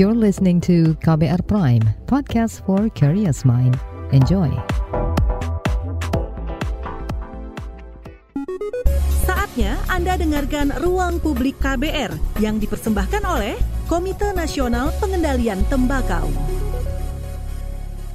[0.00, 3.76] You're listening to KBR Prime, podcast for curious mind.
[4.16, 4.48] Enjoy.
[9.28, 13.60] Saatnya Anda dengarkan Ruang Publik KBR yang dipersembahkan oleh
[13.92, 16.32] Komite Nasional Pengendalian Tembakau.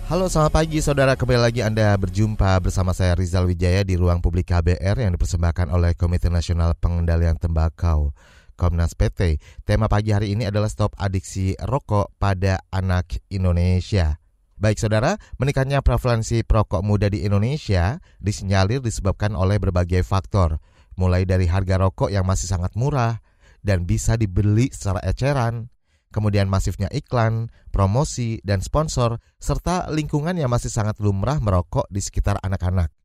[0.09, 4.49] Halo selamat pagi saudara kembali lagi Anda berjumpa bersama saya Rizal Wijaya di Ruang Publik
[4.49, 8.09] KBR yang dipersembahkan oleh Komite Nasional Pengendalian Tembakau.
[8.55, 9.37] Komnas PT.
[9.67, 14.17] Tema pagi hari ini adalah stop adiksi rokok pada anak Indonesia.
[14.55, 20.63] Baik saudara, meningkatnya prevalensi perokok muda di Indonesia disinyalir disebabkan oleh berbagai faktor,
[20.95, 23.19] mulai dari harga rokok yang masih sangat murah
[23.59, 25.67] dan bisa dibeli secara eceran,
[26.15, 32.39] kemudian masifnya iklan, promosi, dan sponsor, serta lingkungan yang masih sangat lumrah merokok di sekitar
[32.39, 32.95] anak-anak.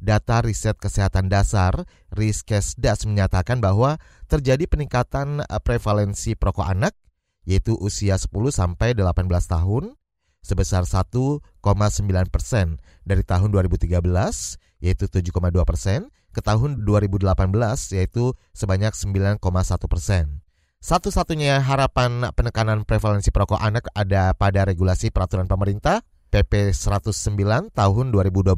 [0.00, 6.94] Data riset kesehatan dasar Riskesdas menyatakan bahwa terjadi peningkatan eh, prevalensi perokok anak
[7.42, 9.98] yaitu usia 10 sampai 18 tahun
[10.40, 11.42] sebesar 1,9
[12.30, 13.98] persen dari tahun 2013
[14.80, 15.34] yaitu 7,2
[15.66, 17.26] persen ke tahun 2018
[17.98, 19.42] yaitu sebanyak 9,1
[19.90, 20.40] persen.
[20.80, 26.00] Satu-satunya harapan penekanan prevalensi perokok anak ada pada regulasi peraturan pemerintah
[26.32, 28.56] PP 109 tahun 2012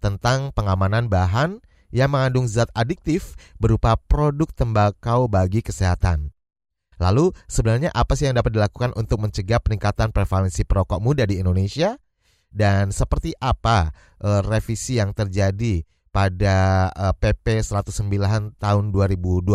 [0.00, 1.60] tentang pengamanan bahan
[1.94, 6.34] yang mengandung zat adiktif berupa produk tembakau bagi kesehatan.
[6.98, 11.94] Lalu, sebenarnya apa sih yang dapat dilakukan untuk mencegah peningkatan prevalensi perokok muda di Indonesia?
[12.54, 13.90] Dan seperti apa
[14.22, 15.82] e, revisi yang terjadi
[16.14, 19.50] pada e, PP 109 tahun 2012?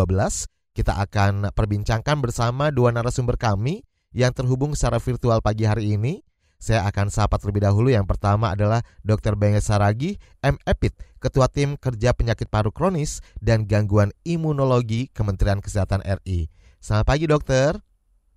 [0.75, 6.23] Kita akan perbincangkan bersama dua narasumber kami yang terhubung secara virtual pagi hari ini.
[6.59, 7.87] Saya akan sapa terlebih dahulu.
[7.87, 9.39] Yang pertama adalah Dr.
[9.39, 10.59] Benge Saragi, M.
[10.67, 10.91] Epit,
[11.23, 16.51] Ketua Tim Kerja Penyakit Paru Kronis dan Gangguan Imunologi Kementerian Kesehatan RI.
[16.83, 17.79] Selamat pagi, dokter.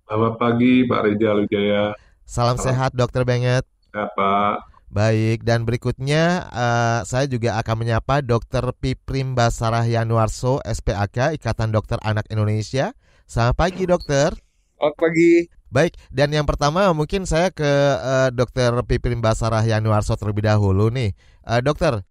[0.07, 1.83] Selamat pagi, Pak Rizal Wijaya.
[2.23, 2.63] Salam Selamat.
[2.63, 3.67] sehat, dokter Benget.
[3.91, 4.71] Pak.
[4.87, 8.71] Baik, dan berikutnya uh, saya juga akan menyapa Dr.
[8.77, 12.95] Piprim Basarah Yanuarso, SPAK, Ikatan Dokter Anak Indonesia.
[13.27, 14.31] Selamat pagi, dokter.
[14.79, 15.62] Selamat pagi.
[15.73, 17.65] Baik, dan yang pertama mungkin saya ke
[17.97, 21.17] uh, Dokter Pipin Basarah Yanuarso terlebih dahulu nih.
[21.41, 22.05] Uh, dokter,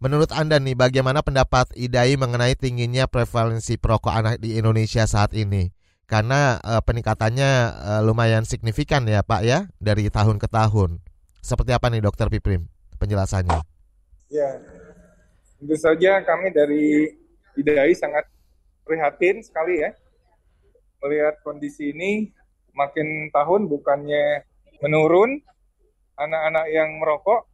[0.00, 5.68] menurut Anda nih bagaimana pendapat IDAI mengenai tingginya prevalensi perokok anak di Indonesia saat ini?
[6.08, 7.50] Karena uh, peningkatannya
[7.84, 11.04] uh, lumayan signifikan ya Pak ya dari tahun ke tahun.
[11.44, 12.64] Seperti apa nih Dokter Piprim
[12.96, 13.60] penjelasannya?
[14.32, 14.56] Ya,
[15.60, 17.12] tentu saja kami dari
[17.60, 18.24] IDAI sangat
[18.88, 19.92] prihatin sekali ya
[21.04, 22.32] melihat kondisi ini
[22.72, 24.44] makin tahun bukannya
[24.80, 25.40] menurun
[26.16, 27.48] anak-anak yang merokok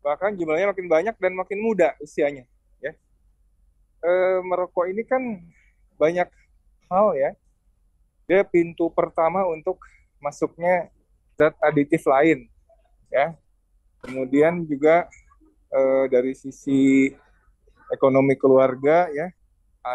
[0.00, 2.46] bahkan jumlahnya makin banyak dan makin muda usianya
[2.78, 2.94] ya.
[4.00, 4.10] E,
[4.46, 5.20] merokok ini kan
[5.98, 6.30] banyak
[6.88, 7.30] hal ya.
[8.28, 9.80] Dia pintu pertama untuk
[10.22, 10.92] masuknya
[11.34, 12.46] zat aditif lain
[13.10, 13.34] ya.
[14.04, 15.10] Kemudian juga
[15.68, 17.10] e, dari sisi
[17.90, 19.32] ekonomi keluarga ya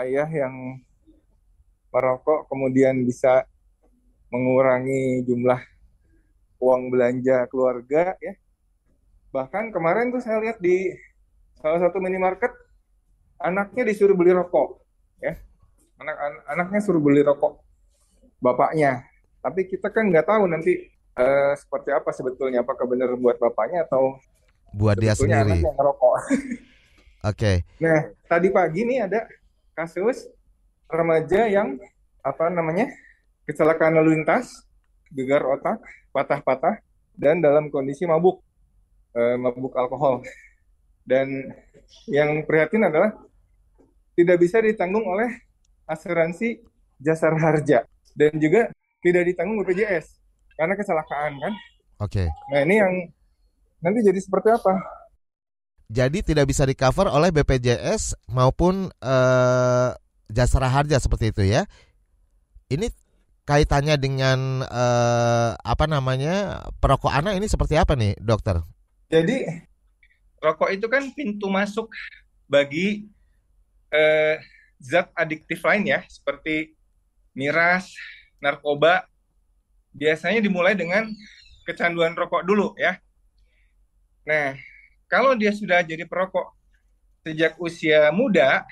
[0.01, 0.81] ayah yang
[1.93, 3.45] merokok kemudian bisa
[4.33, 5.61] mengurangi jumlah
[6.57, 8.33] uang belanja keluarga ya.
[9.29, 10.89] Bahkan kemarin tuh saya lihat di
[11.61, 12.49] salah satu minimarket
[13.38, 14.81] anaknya disuruh beli rokok
[15.22, 15.38] ya.
[16.01, 17.61] Anak an anaknya suruh beli rokok
[18.41, 19.05] bapaknya.
[19.45, 24.17] Tapi kita kan nggak tahu nanti uh, seperti apa sebetulnya apakah benar buat bapaknya atau
[24.73, 25.61] buat dia sendiri.
[25.61, 26.13] Anaknya ngerokok.
[26.25, 26.41] Oke.
[27.23, 27.55] Okay.
[27.77, 29.29] Nah, tadi pagi nih ada
[29.77, 30.25] kasus
[30.89, 31.77] remaja yang
[32.23, 32.89] apa namanya
[33.47, 34.63] kecelakaan lalu lintas,
[35.11, 35.79] gegar otak,
[36.15, 36.79] patah-patah,
[37.13, 38.41] dan dalam kondisi mabuk,
[39.13, 40.23] eh, mabuk alkohol.
[41.03, 41.51] Dan
[42.07, 43.11] yang prihatin adalah
[44.15, 45.29] tidak bisa ditanggung oleh
[45.89, 46.63] asuransi
[47.03, 47.83] jasa harja
[48.15, 48.71] dan juga
[49.03, 50.15] tidak ditanggung BPJS
[50.55, 51.53] karena kecelakaan kan.
[51.99, 52.23] Oke.
[52.23, 52.27] Okay.
[52.53, 52.93] Nah ini yang
[53.83, 54.73] nanti jadi seperti apa?
[55.91, 59.89] Jadi tidak bisa di cover oleh BPJS maupun uh,
[60.31, 61.67] jasa harja seperti itu ya.
[62.71, 62.89] Ini
[63.43, 68.63] kaitannya dengan uh, apa namanya perokok anak ini seperti apa nih dokter?
[69.11, 69.43] Jadi
[70.40, 71.91] rokok itu kan pintu masuk
[72.47, 73.07] bagi
[73.91, 74.40] uh,
[74.79, 76.75] zat adiktif lain ya seperti
[77.35, 77.91] miras,
[78.40, 79.07] narkoba.
[79.93, 81.05] Biasanya dimulai dengan
[81.67, 82.97] kecanduan rokok dulu ya.
[84.23, 84.57] Nah,
[85.11, 86.55] kalau dia sudah jadi perokok
[87.22, 88.66] sejak usia muda,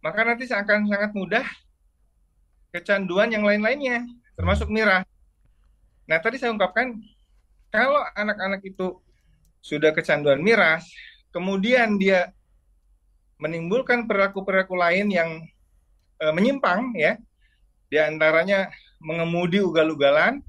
[0.00, 1.46] maka nanti akan sangat mudah
[2.74, 4.04] kecanduan yang lain-lainnya,
[4.36, 5.04] termasuk miras.
[6.08, 6.96] Nah, tadi saya ungkapkan,
[7.68, 9.00] kalau anak-anak itu
[9.60, 10.88] sudah kecanduan miras,
[11.32, 12.32] kemudian dia
[13.38, 15.30] menimbulkan perilaku-perilaku lain yang
[16.18, 17.20] e, menyimpang, ya,
[17.88, 18.68] di antaranya
[19.00, 20.44] mengemudi ugal-ugalan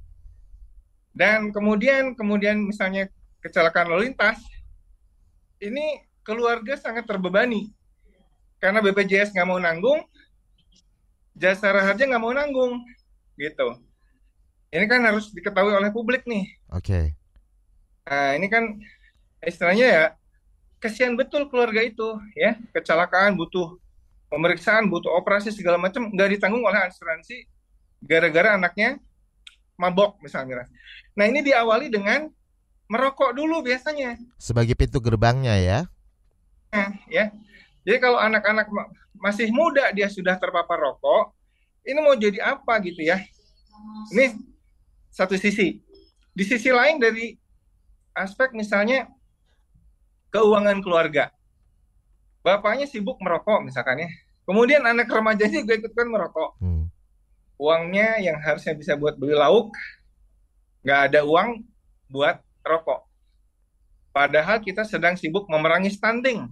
[1.16, 3.08] dan kemudian kemudian misalnya
[3.40, 4.42] kecelakaan lalu lintas
[5.62, 7.72] ini keluarga sangat terbebani
[8.60, 10.04] karena BPJS nggak mau nanggung
[11.40, 12.84] jasa harja nggak mau nanggung
[13.40, 13.80] gitu.
[14.70, 16.46] Ini kan harus diketahui oleh publik nih.
[16.76, 16.84] Oke.
[16.86, 17.06] Okay.
[18.10, 18.74] nah ini kan
[19.46, 20.06] istilahnya ya
[20.82, 22.60] kasihan betul keluarga itu ya.
[22.76, 23.80] Kecelakaan butuh
[24.30, 27.48] pemeriksaan butuh operasi segala macam nggak ditanggung oleh asuransi
[28.04, 29.00] gara-gara anaknya
[29.80, 30.68] mabok misalnya.
[31.16, 32.28] Nah ini diawali dengan
[32.92, 34.20] merokok dulu biasanya.
[34.36, 35.80] Sebagai pintu gerbangnya ya.
[36.70, 37.34] Nah, ya
[37.90, 38.70] jadi kalau anak-anak
[39.18, 41.34] masih muda dia sudah terpapar rokok
[41.82, 43.18] ini mau jadi apa gitu ya
[44.14, 44.38] ini
[45.10, 45.82] satu sisi
[46.38, 47.34] di sisi lain dari
[48.14, 49.10] aspek misalnya
[50.30, 51.34] keuangan keluarga
[52.50, 54.10] bapaknya sibuk merokok misalkan ya.
[54.48, 56.58] Kemudian anak remajanya juga ikutkan merokok.
[56.58, 56.90] Hmm.
[57.60, 59.70] Uangnya yang harusnya bisa buat beli lauk,
[60.82, 61.62] nggak ada uang
[62.10, 63.06] buat rokok.
[64.10, 66.50] Padahal kita sedang sibuk memerangi stunting,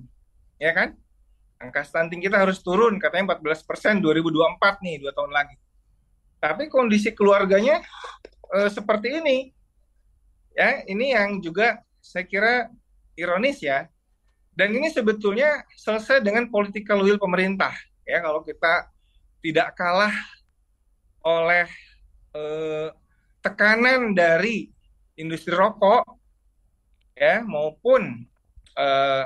[0.62, 0.94] ya kan?
[1.58, 5.56] Angka stunting kita harus turun, katanya 14 persen 2024 nih, dua tahun lagi.
[6.38, 7.82] Tapi kondisi keluarganya
[8.54, 9.50] e, seperti ini,
[10.54, 12.70] ya ini yang juga saya kira
[13.18, 13.90] ironis ya
[14.58, 17.78] dan ini sebetulnya selesai dengan political will pemerintah.
[18.10, 18.90] Ya, kalau kita
[19.46, 20.10] tidak kalah
[21.22, 21.70] oleh
[22.34, 22.90] eh,
[23.46, 24.74] tekanan dari
[25.14, 26.02] industri rokok,
[27.14, 28.26] ya maupun
[28.74, 29.24] eh,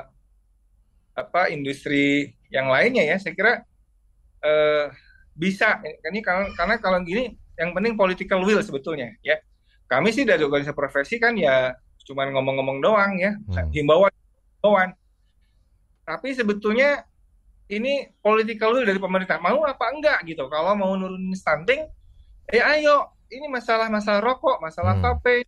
[1.12, 3.62] apa industri yang lainnya ya, saya kira
[4.42, 4.86] eh,
[5.36, 5.80] bisa.
[5.82, 9.12] Ini karena, karena kalau gini, yang penting political will sebetulnya.
[9.20, 9.40] Ya,
[9.88, 13.70] kami sih dari organisasi profesi kan ya cuma ngomong-ngomong doang ya, hmm.
[13.70, 14.10] himbauan,
[14.58, 14.90] himbauan
[16.02, 17.06] tapi sebetulnya
[17.70, 21.86] ini political will dari pemerintah mau apa enggak gitu kalau mau nurunin stunting
[22.50, 25.02] eh ayo ini masalah-masalah rokok masalah hmm.
[25.02, 25.46] vape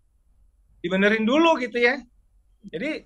[0.80, 1.98] dibenerin dulu gitu ya
[2.70, 3.04] jadi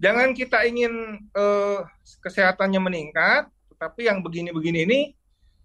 [0.00, 1.84] jangan kita ingin uh,
[2.24, 5.00] kesehatannya meningkat tetapi yang begini-begini ini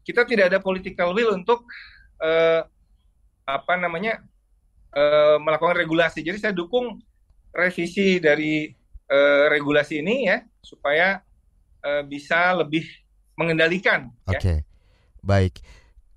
[0.06, 1.66] kita tidak ada political will untuk
[2.22, 2.62] uh,
[3.48, 4.22] apa namanya
[4.94, 7.02] uh, melakukan regulasi jadi saya dukung
[7.56, 8.70] revisi dari
[9.10, 11.24] uh, regulasi ini ya supaya
[11.86, 12.84] uh, bisa lebih
[13.40, 14.12] mengendalikan.
[14.28, 14.32] Ya.
[14.36, 14.58] Oke, okay.
[14.60, 14.68] ya.
[15.24, 15.54] baik.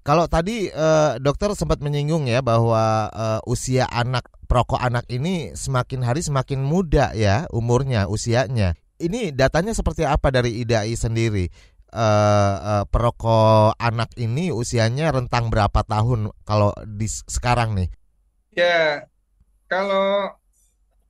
[0.06, 6.02] Kalau tadi uh, dokter sempat menyinggung ya bahwa uh, usia anak perokok anak ini semakin
[6.02, 8.74] hari semakin muda ya umurnya usianya.
[8.98, 11.46] Ini datanya seperti apa dari IDAI sendiri?
[11.88, 17.88] Uh, uh, perokok anak ini usianya rentang berapa tahun kalau di sekarang nih?
[18.52, 19.06] Ya,
[19.70, 20.34] kalau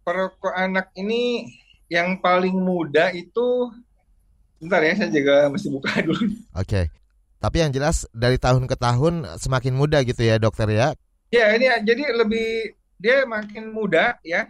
[0.05, 1.49] perokok anak ini
[1.89, 3.73] yang paling muda itu
[4.59, 6.19] Bentar ya, saya juga mesti buka dulu.
[6.19, 6.67] Oke.
[6.67, 6.85] Okay.
[7.39, 10.99] Tapi yang jelas dari tahun ke tahun semakin muda gitu ya dokter ya?
[11.31, 14.47] Ya ini jadi lebih dia makin muda ya.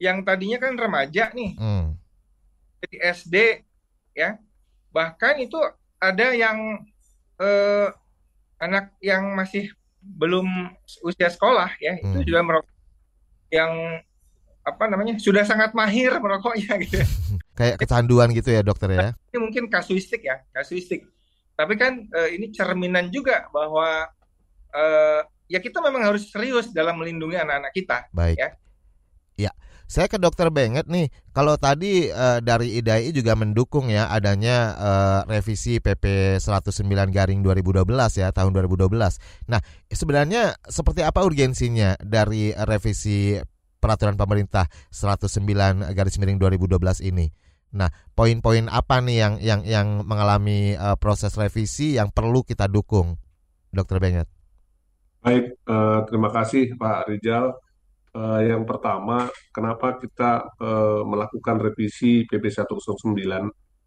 [0.00, 1.54] Yang tadinya kan remaja nih.
[1.56, 1.94] Hmm.
[2.84, 3.36] Jadi SD
[4.16, 4.40] ya.
[4.90, 5.56] Bahkan itu
[6.00, 6.82] ada yang
[7.40, 7.88] eh,
[8.60, 9.70] anak yang masih
[10.04, 10.68] belum
[11.00, 12.04] usia sekolah ya hmm.
[12.12, 12.74] itu juga merokok
[13.48, 13.72] yang
[14.64, 17.04] apa namanya sudah sangat mahir merokoknya gitu.
[17.04, 17.06] Ya.
[17.54, 19.12] Kayak kecanduan gitu ya dokter ya?
[19.30, 21.04] Ini mungkin kasuistik ya, kasuistik.
[21.54, 24.08] Tapi kan uh, ini cerminan juga bahwa
[24.72, 25.20] uh,
[25.54, 28.10] ya kita memang harus serius dalam melindungi anak-anak kita.
[28.10, 28.34] Baik.
[28.34, 28.50] Ya.
[29.34, 29.50] Ya,
[29.90, 31.10] saya ke dokter Benget nih.
[31.30, 37.86] Kalau tadi uh, dari IDAI juga mendukung ya adanya uh, revisi PP 109 garing 2012
[38.18, 38.90] ya tahun 2012.
[39.50, 43.38] Nah, sebenarnya seperti apa urgensinya dari revisi
[43.78, 47.30] peraturan pemerintah 109 garis miring 2012 ini.
[47.74, 53.18] Nah, poin-poin apa nih yang yang yang mengalami uh, proses revisi yang perlu kita dukung,
[53.74, 54.33] Dokter Benget?
[55.24, 57.56] Baik, uh, terima kasih Pak Rizal.
[58.12, 63.16] Uh, yang pertama, kenapa kita uh, melakukan revisi PP 109?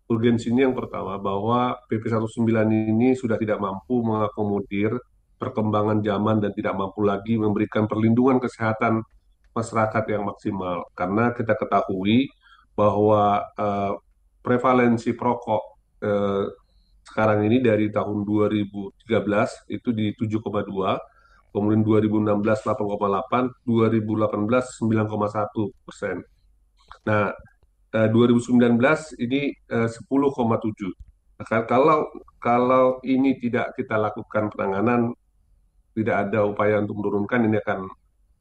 [0.10, 2.42] Urgensinya yang pertama bahwa PP 109
[2.90, 4.98] ini sudah tidak mampu mengakomodir
[5.38, 9.06] perkembangan zaman dan tidak mampu lagi memberikan perlindungan kesehatan
[9.54, 12.34] masyarakat yang maksimal karena kita ketahui
[12.74, 13.94] bahwa uh,
[14.42, 15.64] prevalensi perokok
[16.02, 16.50] uh,
[17.06, 19.06] sekarang ini dari tahun 2013
[19.70, 21.14] itu di 7,2
[21.58, 26.22] kemudian 2016 8,8 2018 9,1 persen
[27.04, 27.34] nah
[27.94, 28.78] uh, eh, 2019
[29.26, 30.06] ini uh, 10,7
[31.42, 32.06] nah, kalau
[32.38, 35.12] kalau ini tidak kita lakukan penanganan
[35.98, 37.80] tidak ada upaya untuk menurunkan ini akan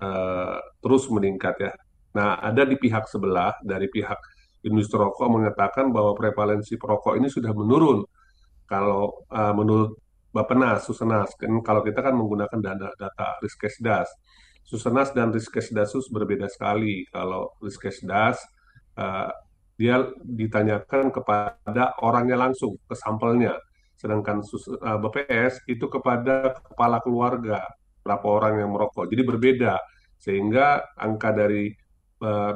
[0.05, 1.73] uh, terus meningkat ya.
[2.13, 4.21] Nah, ada di pihak sebelah dari pihak
[4.69, 8.05] industri rokok mengatakan bahwa prevalensi perokok ini sudah menurun.
[8.69, 9.97] Kalau uh, menurut
[10.37, 11.33] Bapenas, Susenas.
[11.41, 14.13] Kan kalau kita kan menggunakan data, data Riskesdas.
[14.61, 17.09] Susenas dan Riskesdasus berbeda sekali.
[17.09, 18.37] Kalau Riskesdas
[19.01, 19.33] uh,
[19.81, 23.57] dia ditanyakan kepada orangnya langsung, ke sampelnya.
[23.97, 27.65] Sedangkan uh, BPS itu kepada kepala keluarga,
[28.05, 29.09] berapa orang yang merokok.
[29.09, 29.81] Jadi berbeda.
[30.21, 31.73] Sehingga angka dari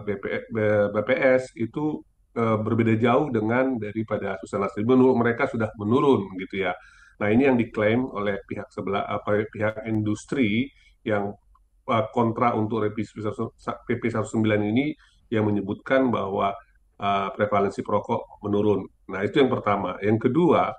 [0.09, 0.57] BP,
[0.97, 2.01] BPS itu
[2.33, 4.73] berbeda jauh dengan daripada Susenas.
[4.81, 6.73] Menurut mereka sudah menurun gitu ya.
[7.21, 10.73] Nah, ini yang diklaim oleh pihak sebelah apa pihak industri
[11.05, 11.37] yang
[11.85, 14.41] uh, kontra untuk revisi PP 19
[14.73, 14.97] ini
[15.29, 16.57] yang menyebutkan bahwa
[16.97, 18.89] uh, prevalensi perokok menurun.
[19.13, 20.01] Nah, itu yang pertama.
[20.01, 20.73] Yang kedua,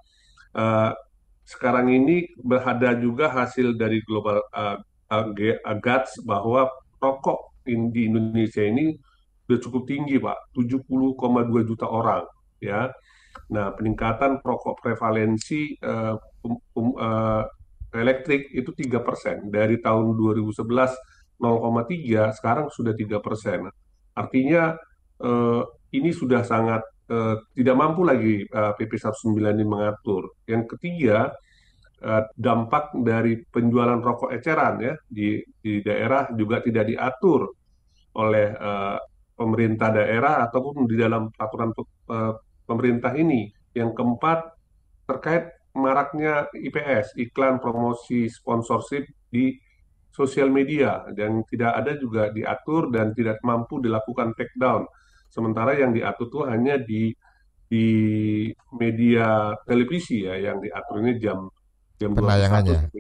[0.58, 0.92] uh,
[1.46, 4.78] sekarang ini berada juga hasil dari global uh,
[6.26, 8.96] bahwa rokok di Indonesia ini
[9.46, 10.56] sudah cukup tinggi, Pak.
[10.56, 12.24] 70,2 juta orang,
[12.64, 12.88] ya.
[13.52, 15.76] Nah, peningkatan perokok prevalensi
[16.46, 17.44] um, um, uh,
[17.92, 20.62] elektrik itu tiga persen dari tahun 2011
[21.42, 23.66] 0,3 sekarang sudah tiga persen.
[24.14, 24.78] Artinya
[25.26, 30.38] uh, ini sudah sangat uh, tidak mampu lagi uh, PP 19 ini mengatur.
[30.46, 31.34] Yang ketiga
[32.34, 37.46] dampak dari penjualan rokok eceran ya di di daerah juga tidak diatur
[38.18, 38.98] oleh uh,
[39.38, 41.70] pemerintah daerah ataupun di dalam peraturan
[42.66, 43.54] pemerintah ini.
[43.78, 44.40] Yang keempat
[45.06, 49.56] terkait maraknya IPS, iklan promosi sponsorship di
[50.12, 54.84] sosial media dan tidak ada juga diatur dan tidak mampu dilakukan take down.
[55.32, 57.16] Sementara yang diatur itu hanya di
[57.72, 57.88] di
[58.76, 61.48] media televisi ya yang diaturnya jam
[61.96, 62.92] jam penayangannya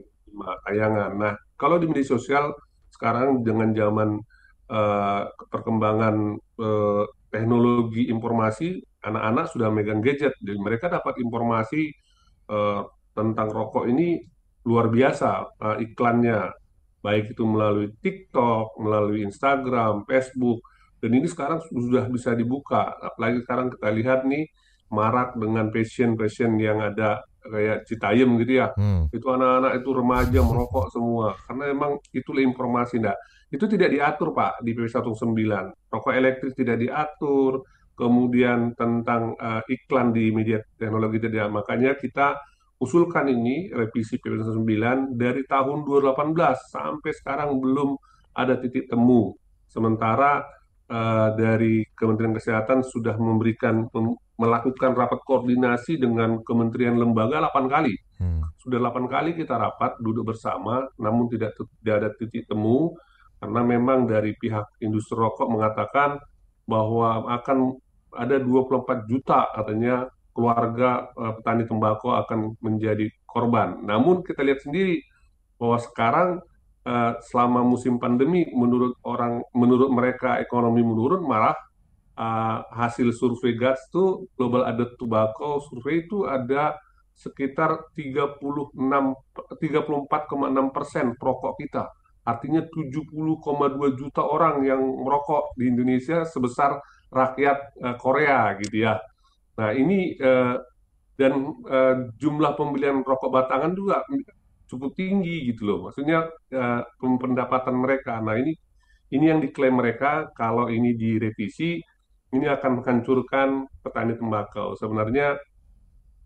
[0.64, 1.12] tayangan.
[1.20, 2.56] Nah, kalau di media sosial
[2.88, 4.16] sekarang dengan zaman
[4.72, 11.92] uh, perkembangan uh, teknologi informasi, anak-anak sudah megang gadget, jadi mereka dapat informasi
[12.52, 12.84] uh,
[13.16, 14.20] tentang rokok ini
[14.68, 16.52] luar biasa uh, iklannya,
[17.02, 20.62] baik itu melalui TikTok, melalui Instagram, Facebook,
[21.02, 22.94] dan ini sekarang sudah bisa dibuka.
[23.02, 24.46] Apalagi sekarang kita lihat nih
[24.94, 28.70] marak dengan passion-passion yang ada kayak Citayam gitu ya.
[28.78, 29.10] Hmm.
[29.10, 31.34] Itu anak-anak itu remaja merokok semua.
[31.50, 33.02] Karena memang itulah informasi.
[33.02, 33.18] Nah,
[33.50, 35.90] itu tidak diatur Pak di PP 19.
[35.90, 37.66] Rokok elektrik tidak diatur,
[38.02, 41.38] kemudian tentang uh, iklan di media teknologi tadi.
[41.38, 42.34] Makanya kita
[42.82, 46.34] usulkan ini revisi PP 9 dari tahun 2018
[46.74, 47.94] sampai sekarang belum
[48.34, 49.38] ada titik temu.
[49.70, 50.42] Sementara
[50.90, 53.86] uh, dari Kementerian Kesehatan sudah memberikan
[54.42, 57.94] melakukan rapat koordinasi dengan kementerian lembaga 8 kali.
[58.18, 58.42] Hmm.
[58.58, 61.54] Sudah 8 kali kita rapat duduk bersama, namun tidak
[61.86, 62.98] tidak ada titik temu
[63.38, 66.18] karena memang dari pihak industri rokok mengatakan
[66.66, 67.78] bahwa akan
[68.16, 73.84] ada 24 juta katanya keluarga uh, petani tembakau akan menjadi korban.
[73.84, 75.04] Namun kita lihat sendiri
[75.60, 76.30] bahwa sekarang
[76.88, 81.56] uh, selama musim pandemi menurut orang menurut mereka ekonomi menurun malah
[82.16, 86.80] uh, hasil survei GATS itu Global Adult Tobacco survei itu ada
[87.12, 91.92] sekitar 36 34,6 persen perokok kita.
[92.22, 96.78] Artinya 70,2 juta orang yang merokok di Indonesia sebesar
[97.12, 98.96] rakyat uh, Korea gitu ya.
[99.60, 100.56] Nah ini uh,
[101.20, 101.32] dan
[101.68, 104.02] uh, jumlah pembelian rokok batangan juga
[104.66, 105.80] cukup tinggi gitu loh.
[105.92, 108.24] Maksudnya uh, pendapatan mereka.
[108.24, 108.56] Nah ini
[109.12, 111.78] ini yang diklaim mereka kalau ini direvisi
[112.32, 114.80] ini akan menghancurkan petani tembakau.
[114.80, 115.36] Sebenarnya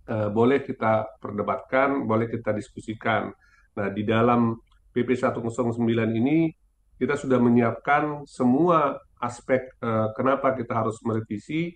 [0.06, 3.34] uh, boleh kita perdebatkan, boleh kita diskusikan.
[3.76, 4.54] Nah di dalam
[4.94, 5.82] PP 109
[6.14, 6.54] ini
[6.96, 11.72] kita sudah menyiapkan semua aspek uh, kenapa kita harus merevisi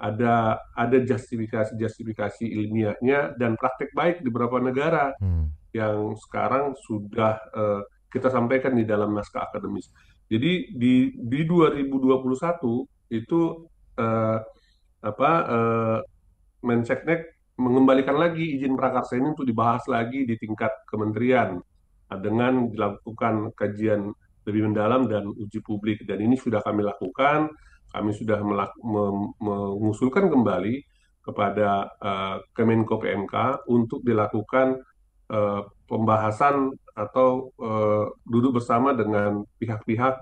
[0.00, 5.76] ada ada justifikasi justifikasi ilmiahnya dan praktek baik di beberapa negara hmm.
[5.76, 9.92] yang sekarang sudah uh, kita sampaikan di dalam naskah akademis.
[10.26, 13.40] Jadi di di 2021 itu
[14.00, 14.38] uh,
[15.00, 15.98] apa uh,
[16.60, 21.56] Menseknek mengembalikan lagi izin prakarsa ini untuk dibahas lagi di tingkat kementerian
[22.20, 24.12] dengan dilakukan kajian
[24.50, 27.48] lebih mendalam dan uji publik dan ini sudah kami lakukan
[27.90, 28.38] kami sudah
[29.42, 30.78] mengusulkan kembali
[31.20, 34.78] kepada uh, Kemenko PMK untuk dilakukan
[35.30, 40.14] uh, pembahasan atau uh, duduk bersama dengan pihak-pihak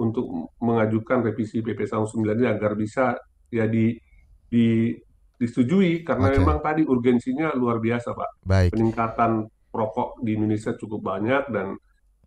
[0.00, 3.12] untuk mengajukan revisi PP 19 ini agar bisa
[3.52, 3.92] ya di,
[4.48, 4.96] di
[5.40, 6.36] disetujui karena okay.
[6.40, 8.30] memang tadi urgensinya luar biasa Pak.
[8.44, 8.70] Baik.
[8.76, 11.76] Peningkatan rokok di Indonesia cukup banyak dan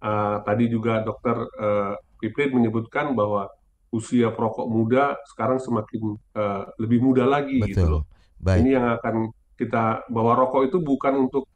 [0.04, 3.48] uh, tadi juga Dokter uh, Piprit menyebutkan bahwa
[3.94, 7.72] usia perokok muda sekarang semakin uh, lebih muda lagi gitu Betul.
[7.72, 8.04] gitu loh.
[8.44, 8.60] Baik.
[8.66, 9.16] Ini yang akan
[9.56, 11.48] kita bahwa rokok itu bukan untuk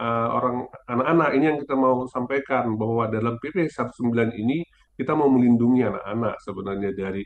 [0.00, 4.64] uh, orang anak-anak ini yang kita mau sampaikan bahwa dalam PP 19 ini
[4.94, 7.22] kita mau melindungi anak-anak sebenarnya dari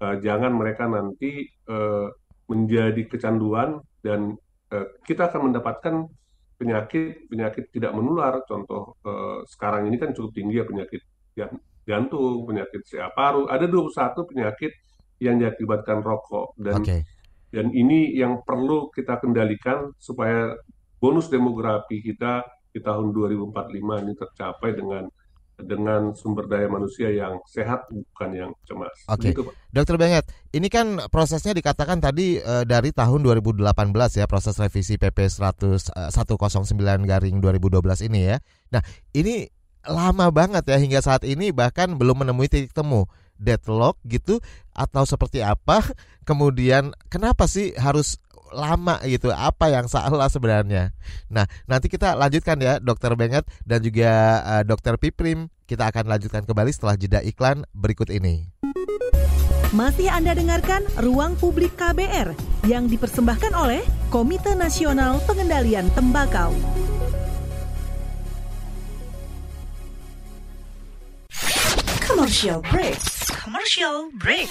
[0.00, 2.08] uh, jangan mereka nanti uh,
[2.48, 4.34] menjadi kecanduan dan
[4.72, 5.94] uh, kita akan mendapatkan
[6.60, 8.44] penyakit penyakit tidak menular.
[8.44, 11.00] Contoh uh, sekarang ini kan cukup tinggi ya penyakit
[11.88, 13.48] jantung penyakit siap paru.
[13.48, 14.72] Ada 21 penyakit
[15.24, 16.52] yang diakibatkan rokok.
[16.60, 17.00] Dan okay.
[17.48, 20.52] dan ini yang perlu kita kendalikan supaya
[21.00, 25.08] bonus demografi kita di tahun 2045 ini tercapai dengan
[25.64, 28.92] dengan sumber daya manusia yang sehat bukan yang cemas.
[29.08, 29.32] Oke.
[29.32, 29.44] Okay.
[29.70, 33.62] Dokter Benget, ini kan prosesnya dikatakan tadi e, dari tahun 2018
[34.18, 38.36] ya proses revisi PP 100 e, 109 garing 2012 ini ya.
[38.74, 38.82] Nah,
[39.14, 39.46] ini
[39.86, 43.08] lama banget ya hingga saat ini bahkan belum menemui titik temu
[43.40, 44.38] deadlock gitu
[44.76, 45.80] atau seperti apa?
[46.28, 48.20] Kemudian kenapa sih harus
[48.52, 50.94] lama gitu apa yang salah sebenarnya
[51.30, 56.42] nah nanti kita lanjutkan ya dokter Benget dan juga uh, dokter Piprim kita akan lanjutkan
[56.44, 58.50] kembali setelah jeda iklan berikut ini
[59.70, 62.34] masih Anda dengarkan Ruang Publik KBR
[62.66, 66.50] yang dipersembahkan oleh Komite Nasional Pengendalian Tembakau.
[72.02, 72.98] Commercial break.
[73.30, 74.50] Commercial break.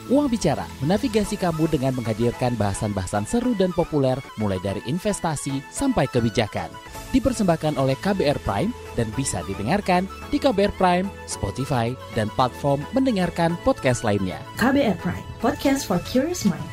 [0.11, 6.67] Uang Bicara menavigasi kamu dengan menghadirkan bahasan-bahasan seru dan populer mulai dari investasi sampai kebijakan
[7.15, 14.03] dipersembahkan oleh KBR Prime dan bisa didengarkan di KBR Prime, Spotify, dan platform mendengarkan podcast
[14.03, 14.39] lainnya.
[14.59, 16.71] KBR Prime, podcast for curious mind.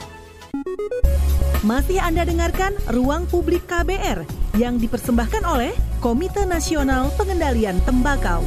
[1.66, 4.22] Masih Anda dengarkan Ruang Publik KBR
[4.62, 8.46] yang dipersembahkan oleh Komite Nasional Pengendalian Tembakau.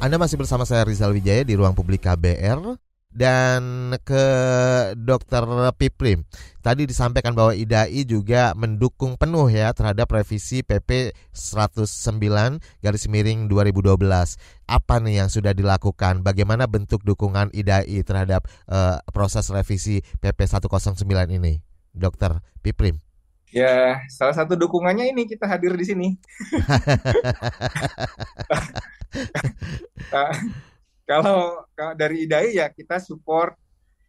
[0.00, 2.56] Anda masih bersama saya Rizal Wijaya di Ruang Publik KBR
[3.12, 4.24] dan ke
[4.96, 5.44] Dokter
[5.76, 6.24] Piprim.
[6.64, 12.16] Tadi disampaikan bahwa IDAI juga mendukung penuh ya terhadap revisi PP 109
[12.80, 14.00] garis miring 2012.
[14.64, 16.24] Apa nih yang sudah dilakukan?
[16.24, 20.96] Bagaimana bentuk dukungan IDAI terhadap uh, proses revisi PP 109
[21.28, 21.60] ini?
[21.92, 23.09] Dokter Piprim.
[23.50, 26.08] Ya, salah satu dukungannya ini kita hadir di sini.
[30.14, 30.30] Nah,
[31.10, 33.58] kalau, kalau dari IDAI ya kita support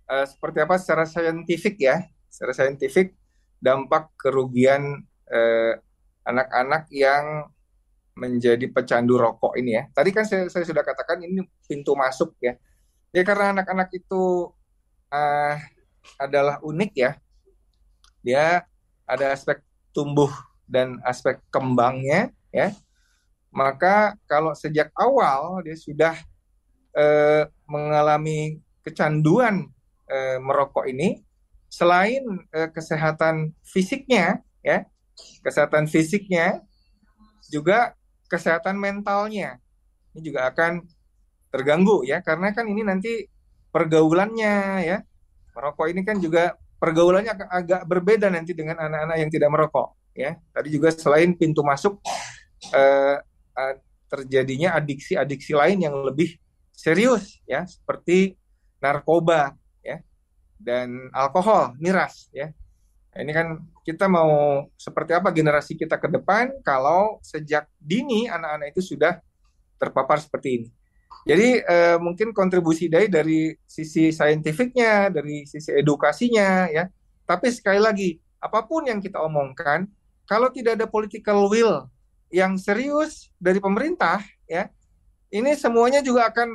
[0.05, 3.17] uh, seperti apa secara saintifik ya, secara saintifik
[3.61, 5.77] dampak kerugian eh,
[6.25, 7.45] anak-anak yang
[8.17, 9.83] menjadi pecandu rokok ini ya.
[9.93, 12.57] Tadi kan saya, saya sudah katakan ini pintu masuk ya.
[13.13, 14.49] Ya karena anak-anak itu
[15.13, 15.55] uh,
[16.17, 17.11] adalah unik ya.
[18.25, 18.65] Dia
[19.11, 19.59] ada aspek
[19.91, 20.31] tumbuh
[20.63, 22.71] dan aspek kembangnya ya.
[23.51, 26.15] Maka kalau sejak awal dia sudah
[26.95, 29.67] eh, mengalami kecanduan
[30.07, 31.19] eh, merokok ini
[31.71, 34.83] selain eh, kesehatan fisiknya ya
[35.39, 36.59] kesehatan fisiknya
[37.47, 37.95] juga
[38.27, 39.59] kesehatan mentalnya
[40.11, 40.83] ini juga akan
[41.51, 43.27] terganggu ya karena kan ini nanti
[43.71, 44.97] pergaulannya ya
[45.55, 50.33] merokok ini kan juga pergaulannya agak berbeda nanti dengan anak-anak yang tidak merokok ya.
[50.49, 52.01] Tadi juga selain pintu masuk
[52.73, 53.21] eh,
[54.09, 56.33] terjadinya adiksi-adiksi lain yang lebih
[56.73, 58.33] serius ya seperti
[58.81, 59.53] narkoba
[59.85, 60.01] ya
[60.57, 62.49] dan alkohol miras ya.
[63.11, 63.47] Nah, ini kan
[63.85, 69.21] kita mau seperti apa generasi kita ke depan kalau sejak dini anak-anak itu sudah
[69.77, 70.69] terpapar seperti ini
[71.21, 76.89] jadi eh, mungkin kontribusi dari dari sisi saintifiknya dari sisi edukasinya ya.
[77.29, 79.85] Tapi sekali lagi apa pun yang kita omongkan
[80.25, 81.85] kalau tidak ada political will
[82.33, 84.73] yang serius dari pemerintah ya
[85.29, 86.49] ini semuanya juga akan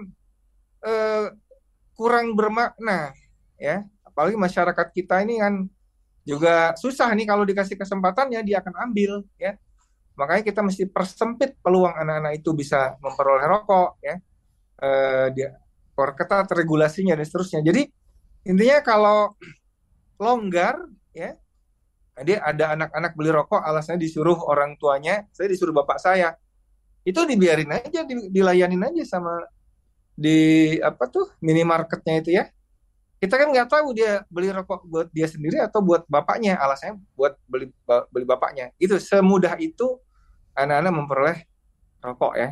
[0.82, 1.26] eh,
[1.94, 3.14] kurang bermakna
[3.54, 3.86] ya.
[4.02, 5.54] Apalagi masyarakat kita ini kan
[6.26, 9.54] juga susah nih kalau dikasih kesempatannya dia akan ambil ya.
[10.18, 14.18] Makanya kita mesti persempit peluang anak-anak itu bisa memperoleh rokok ya
[14.82, 15.48] eh, dia
[15.96, 17.82] perketat regulasinya dan seterusnya jadi
[18.46, 19.18] intinya kalau
[20.20, 20.76] longgar
[21.12, 21.36] ya
[22.24, 26.32] Dia ada anak-anak beli rokok, alasannya disuruh orang tuanya, saya disuruh bapak saya.
[27.04, 29.44] Itu dibiarin aja, dilayanin aja sama
[30.16, 32.48] di apa tuh minimarketnya itu ya.
[33.20, 37.36] Kita kan nggak tahu dia beli rokok buat dia sendiri atau buat bapaknya, alasannya buat
[37.44, 37.68] beli
[38.08, 38.72] beli bapaknya.
[38.80, 40.00] Itu semudah itu
[40.56, 41.38] anak-anak memperoleh
[42.00, 42.48] rokok ya.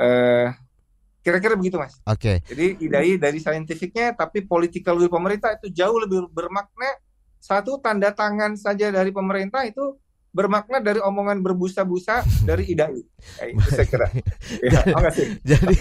[0.00, 0.48] Eh,
[1.28, 2.00] kira-kira begitu mas.
[2.08, 2.40] Oke.
[2.40, 2.48] Okay.
[2.48, 6.96] Jadi idai dari saintifiknya, tapi politikal dari pemerintah itu jauh lebih bermakna.
[7.38, 10.00] Satu tanda tangan saja dari pemerintah itu
[10.32, 13.00] bermakna dari omongan berbusa-busa dari idai.
[13.44, 14.08] Eh, itu saya kira.
[14.72, 14.80] ya,
[15.56, 15.78] jadi,